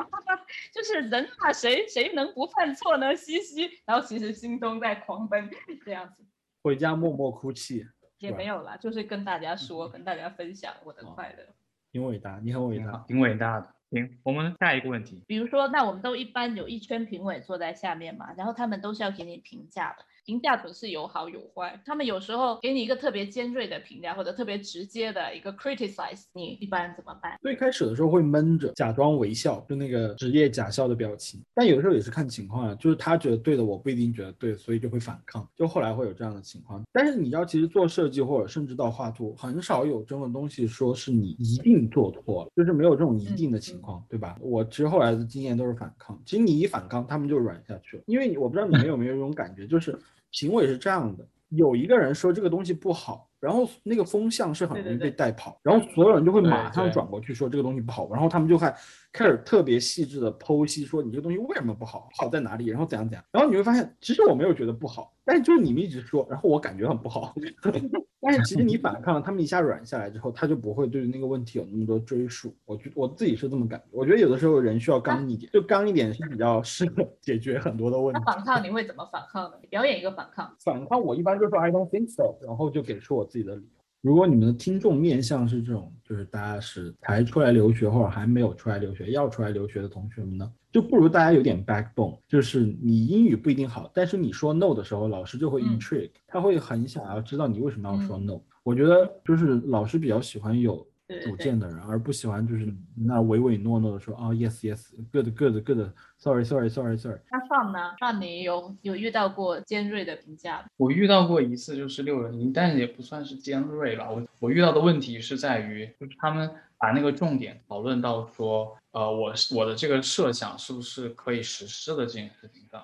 [0.72, 3.14] 就是人嘛，谁谁能不犯错呢？
[3.16, 5.50] 嘻嘻，然后其实心中在狂奔，
[5.84, 6.24] 这样子
[6.62, 7.84] 回家默默哭泣，
[8.18, 11.44] 也没有啦，就是跟大家说，跟大家分享我的快乐。
[11.90, 13.04] 挺伟大，你很伟大。
[13.08, 13.75] 挺伟大的。
[13.90, 21.80] 行，我们下一个问题，比如说，那我们都一般有一圈评委坐在下面嘛，然后他们都是要给你评价的，评价总是有好有坏。
[21.86, 27.38] 他们有时候给你一个特别尖锐的评价，或者特别直接的一个 criticize，你一般怎么办？
[27.40, 31.40] 最开始的时候会闷着，假装微笑，就那个职业假笑的表情。
[31.54, 35.48] 但有的时候也是看情况啊，就是他觉得对的，我不一定觉得对，所以就会反抗。
[35.54, 36.82] 就后来会有这样的情况。
[36.92, 44.36] 但是你知道，其实做设计或者甚至到画图，很少有这种东西说是你一定做错了，就是没有这种一定的情况，对吧？
[44.40, 46.20] 我其实后来的经验都是反抗。
[46.26, 48.02] 其实你一反抗，他们就软下去了。
[48.06, 49.96] 因为我不知道你们有没有这种感觉，就是
[50.38, 53.28] 评委是这样的，有一个人说这个东西不好。
[53.38, 58.74] 然后那个风向是很容易被带跑，然后所有人就会马上转过去说这个东西不好，然后他们就开
[59.16, 67.34] 开始特别细致的剖析说你这个东西为什么不好，好在哪里，然后怎样怎样，然后你会发现其实我没有觉得不好，但是就是你们一直说，然后我感觉很不好，
[68.20, 72.54] 但是其实你反抗，他们一下软下来之后，他就不会对那个问题有那么多追溯。
[72.66, 78.20] 我觉我自己是这么感觉，我觉得有的时候人需要刚一点，就刚一点是比较适合解决很多的问题。
[78.26, 79.56] 那反抗你会怎么反抗呢？
[79.70, 80.54] 表演一个反抗。
[80.60, 83.75] 反抗我一般就说 I don't think so，然后就给出我自己的理由。
[84.02, 98.40] 如果你们的听众面向是这种，就是大家是才出来留学或者还没有出来留学要出来留学的同学们呢，就不如大家有点 backbone，就是你英语不一定好，但是你说 no 的时候，老师就会 intrigue，他会很想要知道你为什么要说 no。
[98.62, 100.86] 我觉得就是老师比较喜欢有
[101.22, 105.88] 主见的人，而不喜欢就是那唯唯诺诺的说啊 yes yes good good good
[106.18, 107.20] sorry sorry sorry sorry。
[107.30, 107.94] 那上呢？
[107.98, 110.64] 上你有有遇到过尖锐的评价？
[110.76, 114.10] 我遇到过一次就是六人一，但是也不算是尖锐吧。
[114.10, 122.82] 我我遇到的问题是在于，就是他们把那个重点讨论到说，呃，我是我的这个设想是不是可以实施的这件事情上，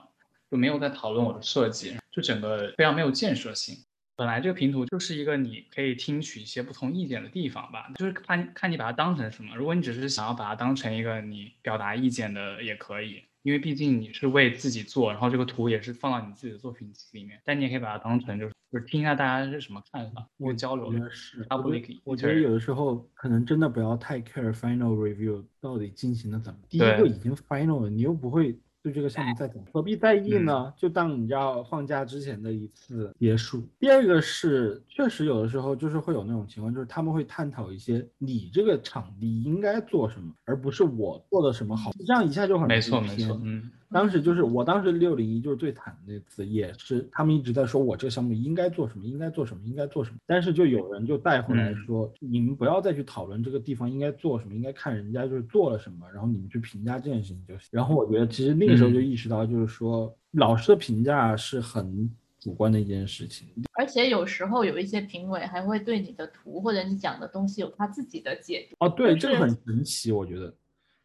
[0.48, 3.76] 就没有在讨论我的设计，就整个非常没有建设性。
[4.22, 9.56] 本来这个拼图就是一个你可以听取一些不同意见的地方吧，就是看看你把它当成什么。
[9.56, 17.40] 如果你只是想要把它当成一个你表达意见的，也可以，因为毕竟你是为自己做，然后这个图也是放到你自己的作品集里面。
[17.44, 21.10] 但你也可以把它当成就是就是听一下大家是什么看法，一个交流的。
[21.10, 26.60] 是，我觉 public 得我觉得有的时候可能真的不要太 care final review 到底进行的怎么。
[26.68, 30.72] 第一个已经 final 了，你又不会对这个项目再讲，何必在意呢？
[30.76, 33.62] 就当你知道放假之前的一次结束。
[33.78, 50.16] 第二个是，确实有的时候就是会有那种情况，就是他们会探讨一些你这个场地应该做什么，而不是我做的什么好，这样一下就很没错没错，嗯，当时就是我当时六零一就是最惨的那次，也是他们一直在说我这个项目应该做什么，应该做什么，应该做什么。
[50.26, 57.68] 但是就有人就带回来嗯说，你们不要再去讨论这个地方应该做什么，应该看人家就是做了什么，然后你们去评价这件事情就行。
[57.70, 63.48] 然后我觉得其实那个时候就嗯意识到，就是说、老师的评价是很主观的一件事情。
[63.74, 68.76] 而且有时候有一些评委还会对你的图或者你讲的东西有他自己的解读。
[68.80, 70.52] 哦，对，就是这个很神奇，我觉得。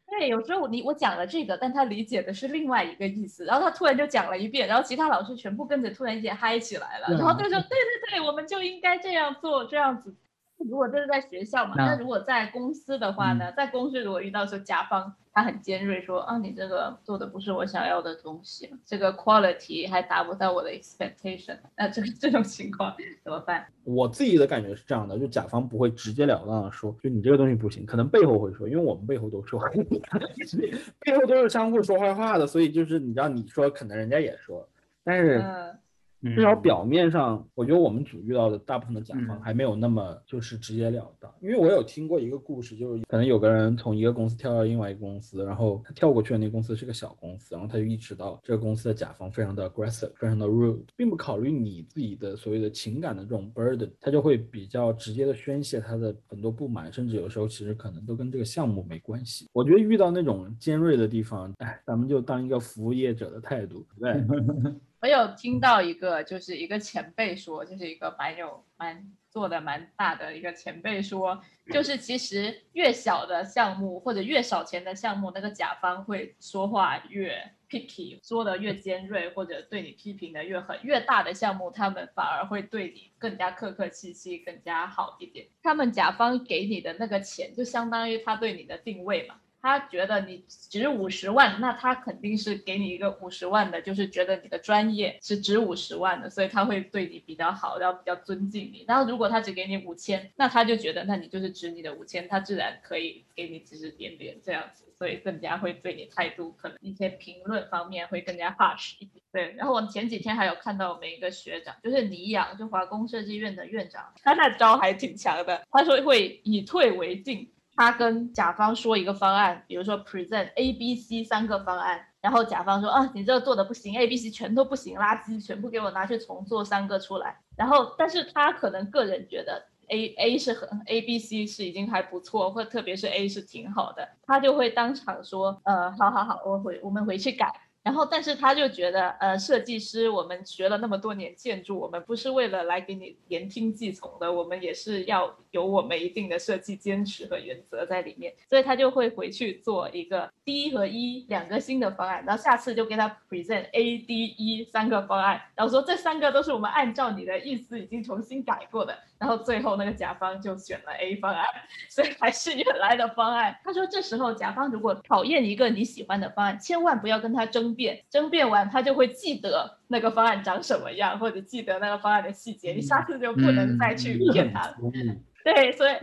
[0.09, 10.15] 对，有时候你我讲了这个，但他理解的是另外一个意思，然后他突然就讲了一遍，然后其他老师全部跟着突然间嗨起来了，然后就说对对对，我们就应该这样做，这样子。
[10.59, 23.65] 如果这是在学校嘛，那那如果在公司的话呢，在公司如果遇到说甲方他很尖锐说啊你这个做的不是我想要的东西，这个 quality 还达不到我的 expectation，那这个这种情况怎么办？
[23.83, 29.59] 我自己的感觉是这样的，就甲方不会直截了当的说，就你这个东西不行，可能背后会说，因为我们背后都说，
[30.99, 34.67] 背后都是相互说坏话的，所以就是你知道你说，可能人家也说，
[35.03, 35.79] 但是嗯
[36.23, 59.47] 至少表面上，我觉得我们组遇到的大部分的甲方嗯还没有那么就是直截了当，因为我有听过一个故事，就是可能有个人从一个公司跳到另外一个公司，然后他跳过去的那个公司是个小公司，然后他就意识到这个公司的甲方非常的 aggressive，非常的 rude，并不考虑你自己的所谓的情感的这种 burden，他就会比较直接的宣泄他的很多不满，甚至有时候其实可能都跟这个项目没关系。
[59.53, 64.75] 我觉得遇到那种尖锐的地方，哎，咱们就当一个服务业者的态度，对不对。
[64.99, 71.39] 我有听到一个，就是一个前辈说，就是一个蛮有蛮做的蛮大的一个前辈说，
[71.71, 80.79] 就是其实越小的项目或者越少钱的项目，那个甲方会说话越 picky，说的越尖锐，或者对你批评的越狠。
[80.81, 85.45] 越大的项目，他们反而会对你更加客客气气，更加好一点。
[85.61, 89.35] 他们甲方给你的那个钱，就相当于他对你的定位嘛。
[89.61, 98.85] 他觉得你值五十万，那他肯定是给你一个五十万的，就是觉得你的专业是值五十万的，所以他会对你比较好，然后比较尊敬你。
[98.87, 109.23] 然后如果他只给你五千，那他就觉得那你就是值你的五千，他自然可以给你指指点点这样子，所以更加会对你态度可能一些评论方面会更加 harsh 一点。
[109.31, 117.51] 对，然后我前几天还有看到我们一个学长，就是倪阳，就华工设计院的院长，他那招还挺强的，他说会以退为进。
[117.77, 127.37] 他跟甲方说一个方案，比如说 present A、B、C 三个方案，然后甲方说啊，你这个做的不行，A、B、C 全都不行，垃圾，全部给我拿去重做三个出来。
[127.55, 137.53] 然后，但是他可能个人觉得 A A 是很 A、B、C 是已经还不错，或特别是 A 是挺好的，他就会当场说，呃，好好好，我回我们回去改。
[137.87, 148.33] 然后，但是他就觉得，呃，设计师，我们学了那么多年建筑，我们不是为了来给你言听计从的，我们也是要有我们一定的设计坚持和原则在里面。
[148.49, 158.93] 所以他就会回去做一个 D 和 E 两个新的方案，然后下次就给他 present A、D、E 三个方案，然后说这三个都是我们按照你的意思已经重新改过的。
[159.19, 161.43] 然后最后那个甲方就选了 A 方案，
[161.89, 163.57] 所以还是原来的方案。
[163.63, 174.73] 他说这时候甲方如果讨厌一个你喜欢的方案，千万不要跟他争辩，争辩完他就会记得那个方案长什么样，或者记得那个方案的细节，你下次就不能再去骗他了。
[174.73, 175.93] 聪明， 对，所以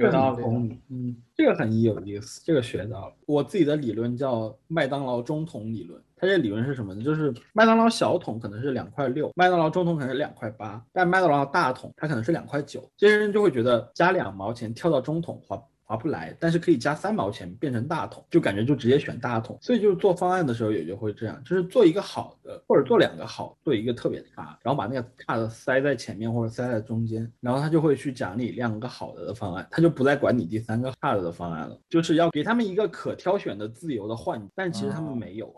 [0.88, 3.14] 嗯，这个很有意思，这个学到了。
[3.26, 7.02] 我自己的理论叫麦当劳中桶理论，它这理论是什么呢？
[7.02, 12.88] 就是麦当劳小桶可能是两块六，麦当劳中桶可能是两块八，但麦当劳大桶它可能是两块九。
[12.96, 19.58] 这些人就会觉得加两毛钱跳到中桶划划不来，但是可以加三毛钱变成大桶，就感觉就直接选大桶。
[19.60, 35.54] 所以就是做方案的时候也就会这样，就是做一个好的，或者做两个好，做一个特别差，然后把那个差的塞在前面或者塞在中间，然后他就会去奖励两个好的的方案，他就不再管你第三个差的的方案了，就是要给他们一个可挑选的自由的幻觉，但其实他们没有。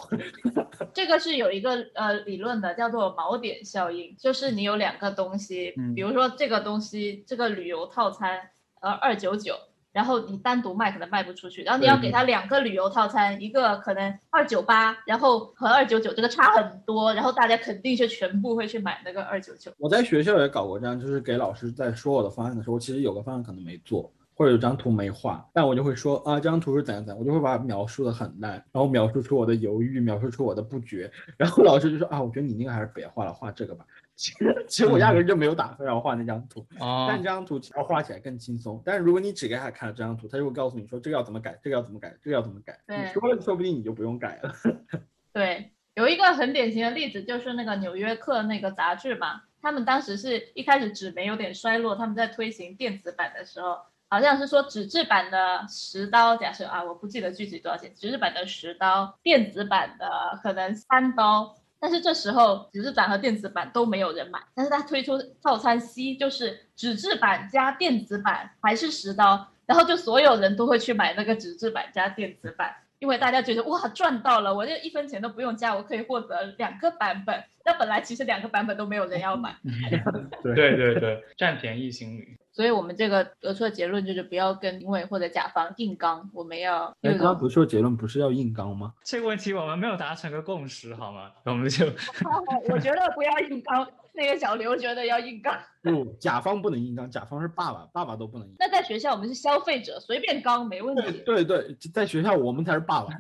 [0.93, 8.51] 这个是有一个呃理论的，叫做锚点效应，就是你有两个东西，嗯比如说这个东西，这个旅游套餐，
[8.81, 9.55] 呃二九九。
[9.97, 19.73] 然后你单独卖可能卖不出去，然后你要给他两个旅游套餐，一个可能二九八，然后和二九九这个差很多，然后大家肯定就全部会去买那个二九九。
[19.79, 33.87] 我在学校也搞过这样，就是给老师在说我的方案的时候，其实有个方案可能没做，或者有张图没画，但我就会说啊，这张图是怎样怎样，我就会把它描述的很烂，然后描述出我的犹豫，描述出我的不决， 然后老师就说啊，我觉得你那个还是别画了，画这个吧。
[34.17, 38.83] 其 实其实我压根儿就没有打算要画那张图，哦但这张图要画起来更轻松。
[38.85, 42.81] 但是如果你只给他看了这张图，他就会告诉你说这个要怎么改，这个要怎么改，这个要怎么改。
[42.87, 44.55] 对你说了，说不定你就不用改了。
[45.35, 53.77] 对，有一个很典型的例子就是那个《纽约客》那个杂志嘛，他们当时是一开始纸媒有点衰落，他们在推行电子版的时候，
[54.09, 61.55] 好像是说纸质版的十刀，假设啊，我不记得具体多少钱，纸质版的十刀，电子版的可能三刀。
[61.79, 77.45] 但是这时候纸质版和电子版都没有人买，但是他推出套餐 C，就是纸质版加电子版还是十刀，然后就所有人都会去买那个纸质版加电子版，因为大家觉得哇赚到了，我这一分钱都不用加，我可以获得两个版本。
[77.65, 79.57] 那本来其实两个版本都没有人要买，
[80.43, 82.37] 对对对对，占便宜心理。
[82.57, 88.95] 所以我们这个得出的结论就是不要跟评委或者甲方硬刚，我们要哎，那刚刚不是说结论不是要硬刚吗？
[89.05, 91.31] 这个问题我们没有达成个共识，好吗？
[91.45, 91.85] 我们就
[92.73, 93.87] 我觉得不要硬刚，
[94.17, 95.55] 那个小刘觉得要硬刚。
[95.83, 98.55] 不，甲方不能硬刚，甲方是爸爸，爸爸都不能硬。
[98.59, 101.23] 那在学校我们是消费者，随便刚没问题。
[101.25, 103.13] 对对，在学校我们才是爸爸。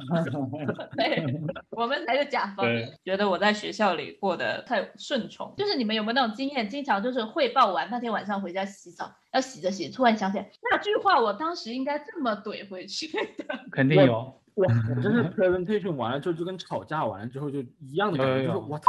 [0.96, 1.24] 对，
[1.70, 2.92] 我们才是甲方对。
[3.04, 6.68] 觉得我在学校里过得太顺从，就是你们有没有那种经验？
[6.68, 13.44] 经常就是汇报完那天晚上回家洗澡，要洗着洗，突然想起来那句话，我当时应该这么怼回去的。
[13.70, 14.34] 肯定有。
[14.56, 18.86] 我我真是 presentation 完了之后就跟吵架完了之后就一样的感觉，就是我操，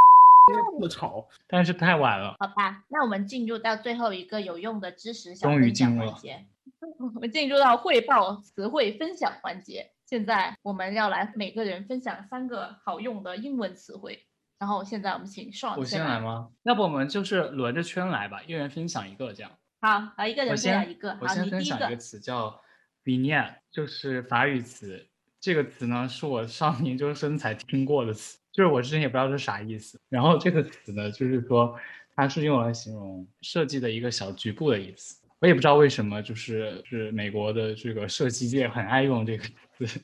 [0.47, 1.27] 应该这么吵。
[1.47, 2.35] 但是太晚了。
[2.39, 6.45] 好吧，那我们进入到最后一个有用的知识小终于分享进入了环节。
[6.99, 9.91] 我们进入到汇报词汇分享环节。
[10.05, 14.25] 现在我们要来每个人分享三个好用的英文词汇。
[14.59, 16.19] 然后现在我们请 Sean 我先来来。
[16.19, 16.49] 吗？
[16.63, 19.51] 要不我们就是轮着圈来吧，一人分享一个这样。
[19.81, 21.15] 好，好，一个人分享一个。
[21.21, 21.97] 我好，先分享一个。
[21.97, 22.59] 词叫
[23.03, 25.07] vignette，就是法语词。
[25.39, 29.99] 这个词呢是我上研究生才听过的词，就是我之前也不知道是啥意思。
[30.09, 31.75] 然后这个词呢，就是说
[32.15, 35.23] 它是用来形容设计的一个小局部的意思。
[35.39, 39.43] 我也不知道为什么，就是是美国的这个设计界很爱用这个
[39.77, 39.99] 词，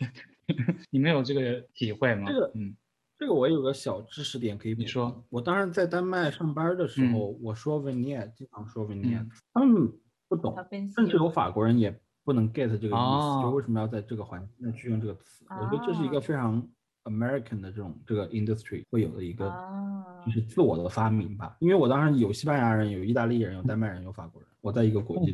[0.91, 2.27] 你们有这个体会吗？
[2.31, 2.75] 这个嗯，
[3.17, 5.23] 这个我有个小知识点可以补你说充。
[5.31, 9.91] 我当时在丹麦上班的时嗯候，我说 vignette，经常说 vignette，、嗯他们
[10.29, 10.55] 不懂
[10.95, 15.43] 甚至有法国人也不能 get 这个意思，哦就为什么要在这个环境内去用这个词？
[15.49, 16.67] 我觉得这是一个哦非常
[17.03, 21.55] American 的这种这个 industry 会有的一个啊就是自我的发明吧。
[21.59, 25.33] 因为我当时有西班牙人，有意大利人，有丹麦人，有法国人，我在一个国际，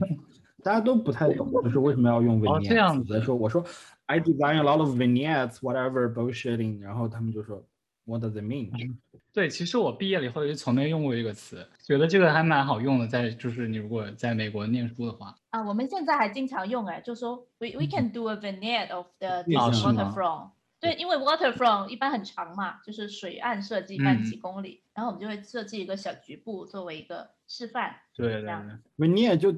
[0.64, 3.64] 大家都不太懂，就是为什么要用哦这样 vignettes 在说，我说
[4.08, 7.64] I design a lot of vignettes, whatever bullshitting，然后他们就说
[8.06, 8.96] What does it mean？
[9.32, 20.50] 对，其实我毕业了以后就从没用过这个词，觉得这个还蛮好用的，在就是你如果在美国念书的话，啊，我们现在还经常用哎，就说 we we can do a vignette of the 也 this 是吗 waterfront。
[20.80, 27.96] 对，因为 waterfront 一般很长嘛，就是水岸设计半嗯几公里，然后我们就会设计一个小局部作为一个示范。
[28.16, 29.52] 对对这样对，vignette 就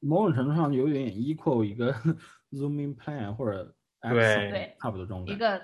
[0.00, 1.92] 某种程度上有点 equal 一个
[2.52, 5.36] zooming plan 或者对差不多这种一。
[5.36, 5.62] 个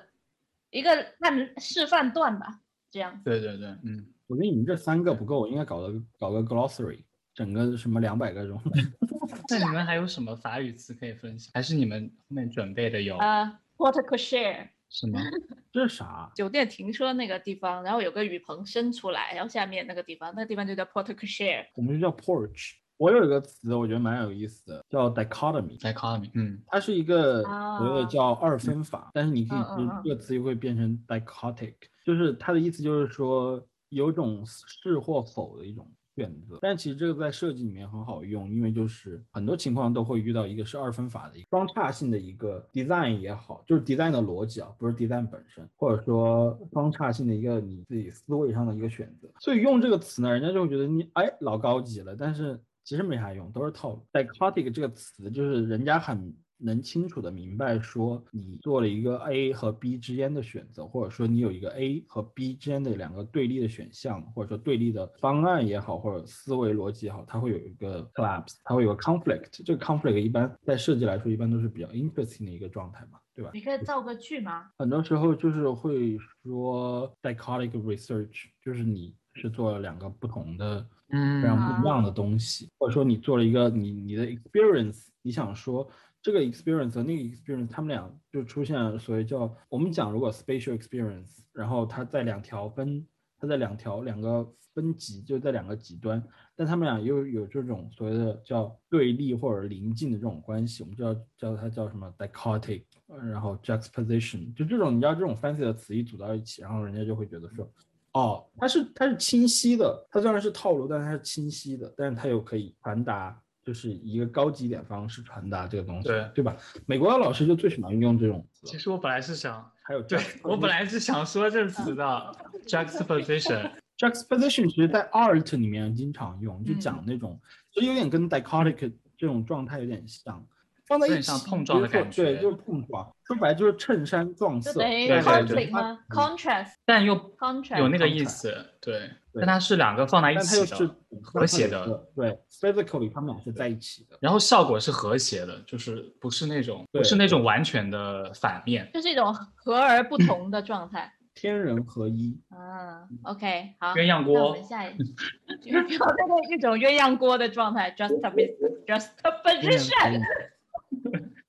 [0.70, 3.20] 一个看示范段吧，这样。
[3.24, 7.02] 对对对，嗯，我觉得你们这三个不够，应该搞个搞个 glossary，
[7.34, 8.60] 整个什么两百个这种。
[9.50, 11.50] 那你们还有什么法语词可以分享？
[11.52, 15.18] 还是你们后面准备的有呃 porte cochere 什么？
[15.72, 16.30] 这是啥？
[16.34, 21.64] 酒店停车那个地方，然后有个雨棚伸出来，然后下面那个地方，那个地方就叫 porte cochere。
[21.76, 22.72] 我们就叫 porch。
[22.96, 25.78] 我有一个词，我觉得蛮有意思的，叫 dichotomy。
[25.78, 29.58] dichotomy，嗯，它是一个啊所谓的叫二分法，但是你可以
[30.04, 36.58] 这个词又会变成 dichotic，就是它的意思就是说有种是或否的一种选择。
[36.60, 49.28] 但其实这个在设计里面很好用，因为就是很多情况都会遇到一个是二分法的一个双叉性的一个 design 也好，就是 design 的逻辑啊，不是 design 本身，或者说双叉性的一个你自己思维上的一个选择。
[49.38, 54.04] 所以用这个词呢，人家就会觉得你哎老高级了，但是其实没啥用，都是套路。
[54.12, 69.64] dichotic 这个词就是人家很能清楚的明白说你做了一个 A 和 B 之间的选择，或者说你有一个 A 和 B 之间的两个对立的选项，或者说对立的方案也好，或者思维逻辑也好，它会有一个 collapse，它会有个 conflict。
[69.64, 73.50] 这个 conflict 一般在设计来说，一般都是比较 interesting 的一个状态嘛，对吧？
[73.54, 74.70] 你可以造个句吗？
[74.78, 80.86] 很多时候就是会说 dichotic research，就是你是做了两个不同的。
[81.12, 85.84] 嗯非常不一样的东西，或者说你做了一个你你的 experience，你想说
[86.22, 93.06] 这个 experience 和那个 experience，他们俩就出现了所谓叫我们讲如果 spatial experience，然后它在两条分，
[93.38, 96.22] 它在两条两个分级，就在两个极端，
[96.54, 102.84] 但他们俩又有这种所谓的叫对立或者临近的这种关系，我们就要叫它叫什么 dichotic，
[103.30, 107.70] 然后 juxtaposition，就这种你知道这种 fancy 的词一组到一起，然后人家就会觉得说。
[108.12, 113.40] 哦，它是它是清晰的，它虽然是套路，但是它是清晰的，但是它又可以传达，
[113.70, 116.56] 就是一个高级点方式传达这个东西，对对吧？
[116.86, 118.66] 美国的老师就最喜欢用这种词。
[118.66, 127.40] 其实我本来是想，还有对我本来是想说这词的 juxtaposition，juxtaposition 其实在 art 里面经常用，就讲那种，
[127.72, 130.44] 其实有点跟 dichotic 这种状态有点像。
[130.90, 133.08] 放在一起，碰撞的感觉，对，就是碰撞。
[133.24, 135.70] 说白了就是衬衫撞色，对对对
[136.08, 139.08] ，contrast， 但又 contrast 有那个意思，对。
[139.32, 141.86] 但它是两个放在一起的，和谐的，
[142.16, 144.18] 对，physically 他们俩是在一起的。
[144.20, 152.36] 然后效果是和谐的，就是不是那种，不是那种完全的反面，就是一种和而不同的状态， 天人合一。
[152.48, 154.48] 啊，OK，好，鸳鸯锅。
[154.48, 154.96] 我们下一，
[155.70, 156.04] 有这个
[156.52, 160.20] 一种鸳鸯锅的状态，just a bit，just a position。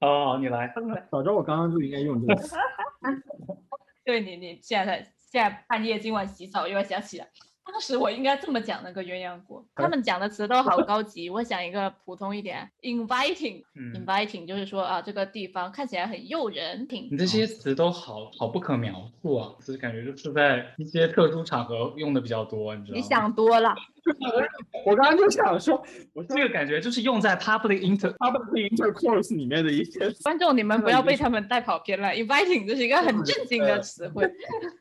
[0.01, 0.73] 哦，你来。
[1.09, 2.55] 早知道我刚刚就应该用这个词。
[4.03, 7.27] 对你，你现在现在半夜今晚洗澡又要想起来。
[7.63, 11.29] 当时我应该这么讲那个鸳鸯锅，他们讲的词都好高级。
[11.29, 16.85] 我想一个普通一点，inviting，inviting 就是说啊，这个地方看起来很诱人。
[16.87, 23.01] 挺你这些词都好好不可描述啊，就是感觉就是在一些特殊场合用的比较多，你知道吗？
[23.01, 23.75] 你想多了。
[24.85, 25.83] 我刚刚就想说，
[26.13, 32.09] 我这个感觉就是用在 public inter public intercourse 里面的一些观众，你们不要被他们带跑偏了。
[32.09, 34.29] inviting 这是一个很正经的词汇，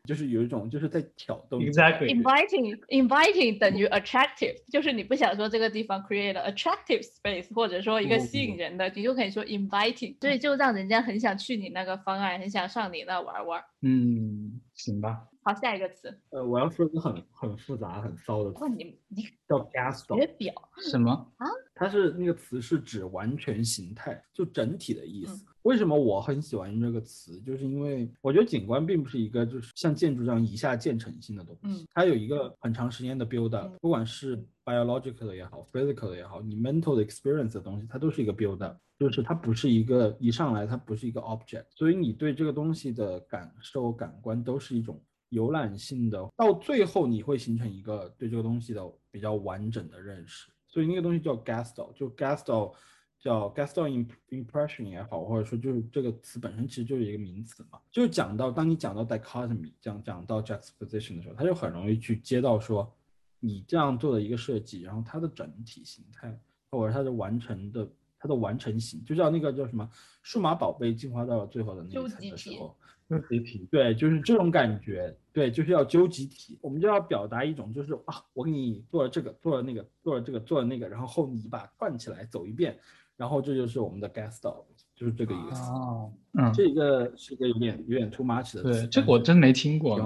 [0.07, 1.59] 就是有一种就是在挑逗。
[1.59, 2.09] Exactly。
[2.09, 13.63] inviting inviting 等于 attractive，就是你不想说这个地方 create attractive space，或者说一个吸引人的，你就可以说 inviting，所以就让人家很想去你那个方案，很想上你那玩玩。
[13.83, 15.30] 嗯，行吧。
[15.43, 16.15] 好，下一个词。
[16.31, 18.69] 呃，我要说一个很很复杂、很骚的词。
[18.77, 20.15] 你你叫 gasto。
[20.15, 21.47] 学表什么啊？
[21.75, 25.47] 它是那个词是指完全形态，就整体的意思。
[25.63, 27.41] 为什么我很喜欢用这个词？
[27.41, 45.03] 就是因为我觉得景观并不是一个就是像建筑这样一下建成性的东西，它有一个很长时间的 build up，不管是 biological 的也好，physical 的也好，你 mental 的 experience 的东西，它都是一个 build up，就是它不是一个一上来它不是一个 object，所以你对这个东西的感受感官都是一种。
[45.31, 52.75] 游览性的，到最后你会形成一个对这个东西的比较完整的认识，所以那个东西叫 Gestalt，就 Gestalt
[53.19, 62.93] 叫 Gestalt impression 也好，或者说就是这个词本身其实就是一个名词嘛，就是讲到当你讲到 dichotomy，讲讲到 juxtaposition 的时候，它就很容易去接到说
[63.39, 66.37] 你这样做的一个设计，然后它的整体形态
[66.71, 69.89] 或者它的完成的它的完成型，就叫那个叫什么
[70.23, 72.77] 数码宝贝进化到了最后的那一层的时候。
[73.11, 82.79] 纠集体，对，就是这种感觉，对，就是要纠集体，我们就要表达一种，就是啊，我给你做了这个，做了那个，做了这个，做了那个，然后你把串起来走一遍，
[83.17, 85.61] 然后这就是我们的 guest style，就是这个意思。
[85.73, 89.99] 哦，嗯，这个是个有点有点 too much 的，对，这个我真没听过，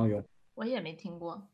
[0.55, 1.47] 我也没听过，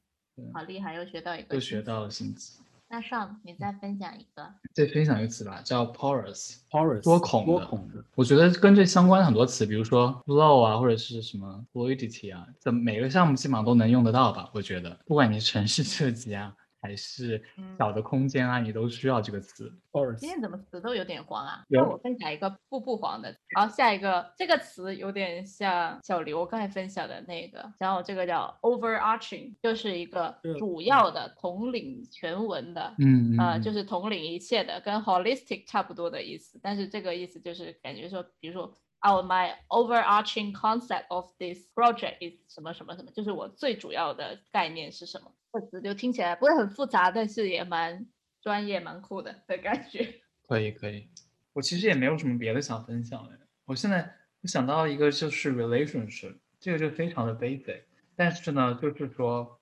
[0.53, 2.61] 好厉害，又学到一个，又学到了新词。
[2.93, 4.53] 那上，你再分享一个。
[4.74, 8.05] 再分享一个词吧，叫 porous，porous 多孔多孔的。
[8.16, 14.51] 我觉得跟这相关的很多词，比如说 flow 啊，或者是什么 fluidity 啊，在每个项目基本上都能用得到吧？
[14.53, 16.53] 我觉得，不管你是城市设计啊。
[16.80, 17.42] 还是
[17.78, 19.72] 小的空间啊，你都需要这个词。
[20.18, 21.64] 今天怎么词都有点黄啊？
[21.68, 23.34] 那我分享一个不不黄的。
[23.54, 36.58] 然后下一个，这个词有点像小刘刚才分享的那个，然后这个叫 overarching，就是一个主要的统领全文的，嗯啊，就是统领一切的，跟 holistic 差不多的意思。
[36.62, 38.76] 但是这个意思就是感觉说，比如说。
[39.02, 45.32] Our my overarching concept of this project is 什么什么什么，就是我最主要的概念是什么？
[45.53, 48.07] 这词就听起来不是很复杂，但是也蛮
[48.40, 50.07] 专业、蛮酷的的感觉。
[50.46, 51.09] 可以可以，
[51.53, 53.38] 我其实也没有什么别的想分享的。
[53.64, 57.82] 我现在我想到一个就是 relationship，这个就非常的 basic，
[58.16, 59.61] 但是呢，就是说，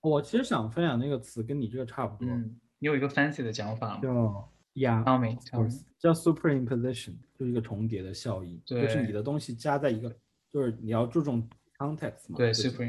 [0.00, 2.32] 我其实想分享那个词跟你这个差不多。
[2.32, 4.00] 嗯，你有一个 fancy 的讲法吗？
[4.02, 10.14] 叫呀 tell me tell me，叫 superimposition，就是一个重叠的效应，就是你的东西加在一个，
[10.50, 11.48] 就是你要注重
[11.78, 12.36] context 嘛。
[12.36, 12.84] 对 super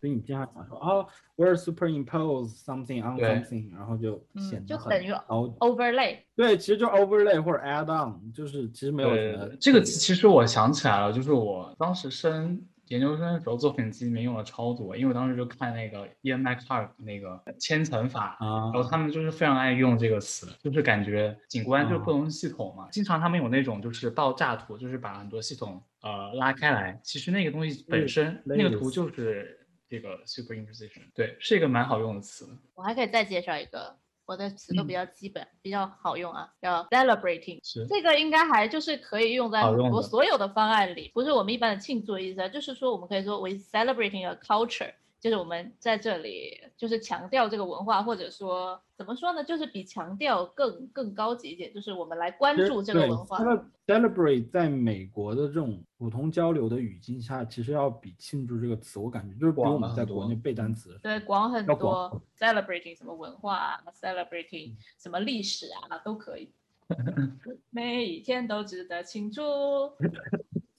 [0.00, 5.44] 所以你经常讲说哦，we're superimpose something on something，然后就嗯显得很就等于高。
[5.60, 18.70] overlay，对，其实就 overlay 或者 add on，就是其实没有什么，这个其实我想起来了，就是我当时升研究生的时候，作品集里面用了超多，因为我当时就看那个 Ian McHarg 那个千层法，啊。
[18.72, 32.46] 然后他们就是非常爱用这个词，就是感觉景观就是啊不同系统嘛，经常他们有那种就是爆炸图，就是把很多系统呃拉开来，其实那个东西本身那个图就是这个 superimposition，对，是一个蛮好用的词。
[32.74, 37.58] 我还可以再介绍一个，我的词都嗯比较基本，比较好用啊，叫 celebrating。
[37.66, 53.38] 是这个应该还就是可以用在很多好用的所有的方案里，不是我们一般的庆祝的意思啊，就是说我们可以说 we celebrating a culture，就是我们在这里就是强调这个文化，或者说怎么说呢，就是比强调更更高级一点，就是我们来关注这个文化。
[53.38, 66.52] cele- Celebrate 在美国的这种普通交流的语境下，其实要比庆祝这个词，我感觉就是比广我们在国内背单词对，广很多 celebrating 什么文化啊，celebrating 什么历史啊都可以。
[67.70, 69.42] 每一天都值得庆祝。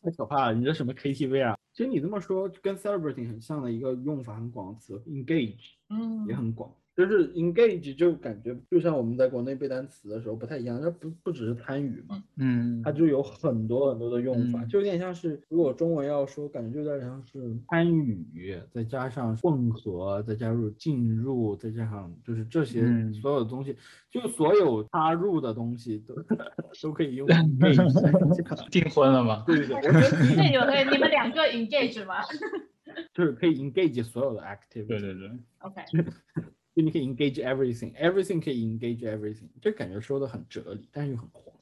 [0.01, 0.53] 太可怕了！
[0.53, 1.57] 你这什么 KTV 啊？
[1.79, 6.69] 其实你这么说，跟 celebrating 很像的一个用法很广的词，engage 嗯也很广。
[6.99, 12.81] 就是 engage 就感觉就像我们在国内背单词的时候不太一样，它不不只是参与嘛，嗯。
[12.83, 14.67] 它就有很多很多的用法，嗯。
[14.67, 23.13] 就有点像是如果中文要说，感觉就有点像是参与，再加上混合，再加入进入，再加上就是这些嗯。
[23.13, 23.73] 所有的东西，
[24.11, 26.13] 就所有插入的东西都
[26.83, 27.25] 都可以用。
[27.29, 27.79] engage。
[28.69, 29.43] 订婚了吗？
[29.47, 32.15] 对对对，我觉得可以那有可以你们两个 engage 吗？
[33.13, 35.29] 就是可以 engage 所有的 activity，对对对
[35.59, 35.81] ，？OK，
[36.75, 41.53] 就你可以 engage everything，everything 可以 engage everything，就感觉说的很哲理，但是又很黄。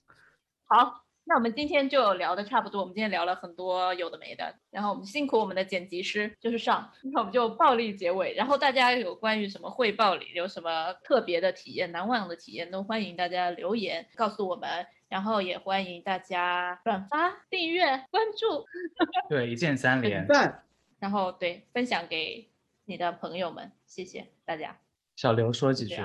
[0.65, 14.85] 好，那我们今天就聊的差不多，我们今天聊了很多有的没的，然后我们辛苦我们的剪辑师就是上，那我们就暴力结尾，然后大家有关于什么汇报里有什么特别的体验、难忘的体验，都欢迎大家留言告诉我们。
[15.09, 18.65] 然后也欢迎大家转发、订阅、关注，
[19.29, 20.27] 对，一键三连。
[20.27, 20.65] 赞，
[20.99, 22.49] 然后对分享给
[22.83, 24.77] 你的朋友们，谢谢大家。
[25.17, 25.95] 小刘说几句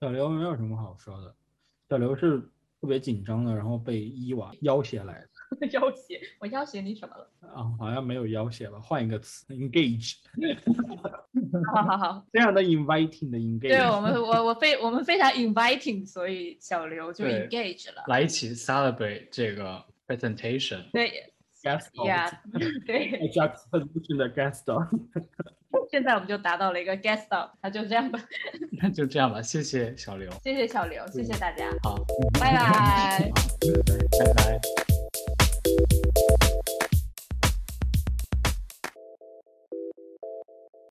[0.00, 1.34] 小刘没有什么好说的，
[1.86, 2.40] 小刘是
[2.80, 5.20] 特别紧张的，然后被伊娃要挟来
[5.60, 7.30] 的 要挟，我要挟你什么了？
[7.54, 10.16] 啊，好像没有要挟吧，换一个词，engage，
[11.74, 13.68] 好好好，非常的 inviting 的 engage。
[13.68, 18.02] 对我们，我我非我们非常 inviting，所以小刘就 engage 了。
[18.06, 20.90] 来一起 celebrate 这个 presentation。
[20.90, 22.30] 对 guest 呀，
[22.86, 24.88] 对，juxtaposition 的 guest star。
[25.90, 28.20] 现在我们就达到了一个 guest stop，那就这样吧。
[28.82, 30.30] 那就这样吧，谢谢小刘。
[30.42, 31.96] 谢谢小刘，谢谢大家，好，
[32.40, 33.30] 拜拜。
[34.18, 34.83] 拜拜。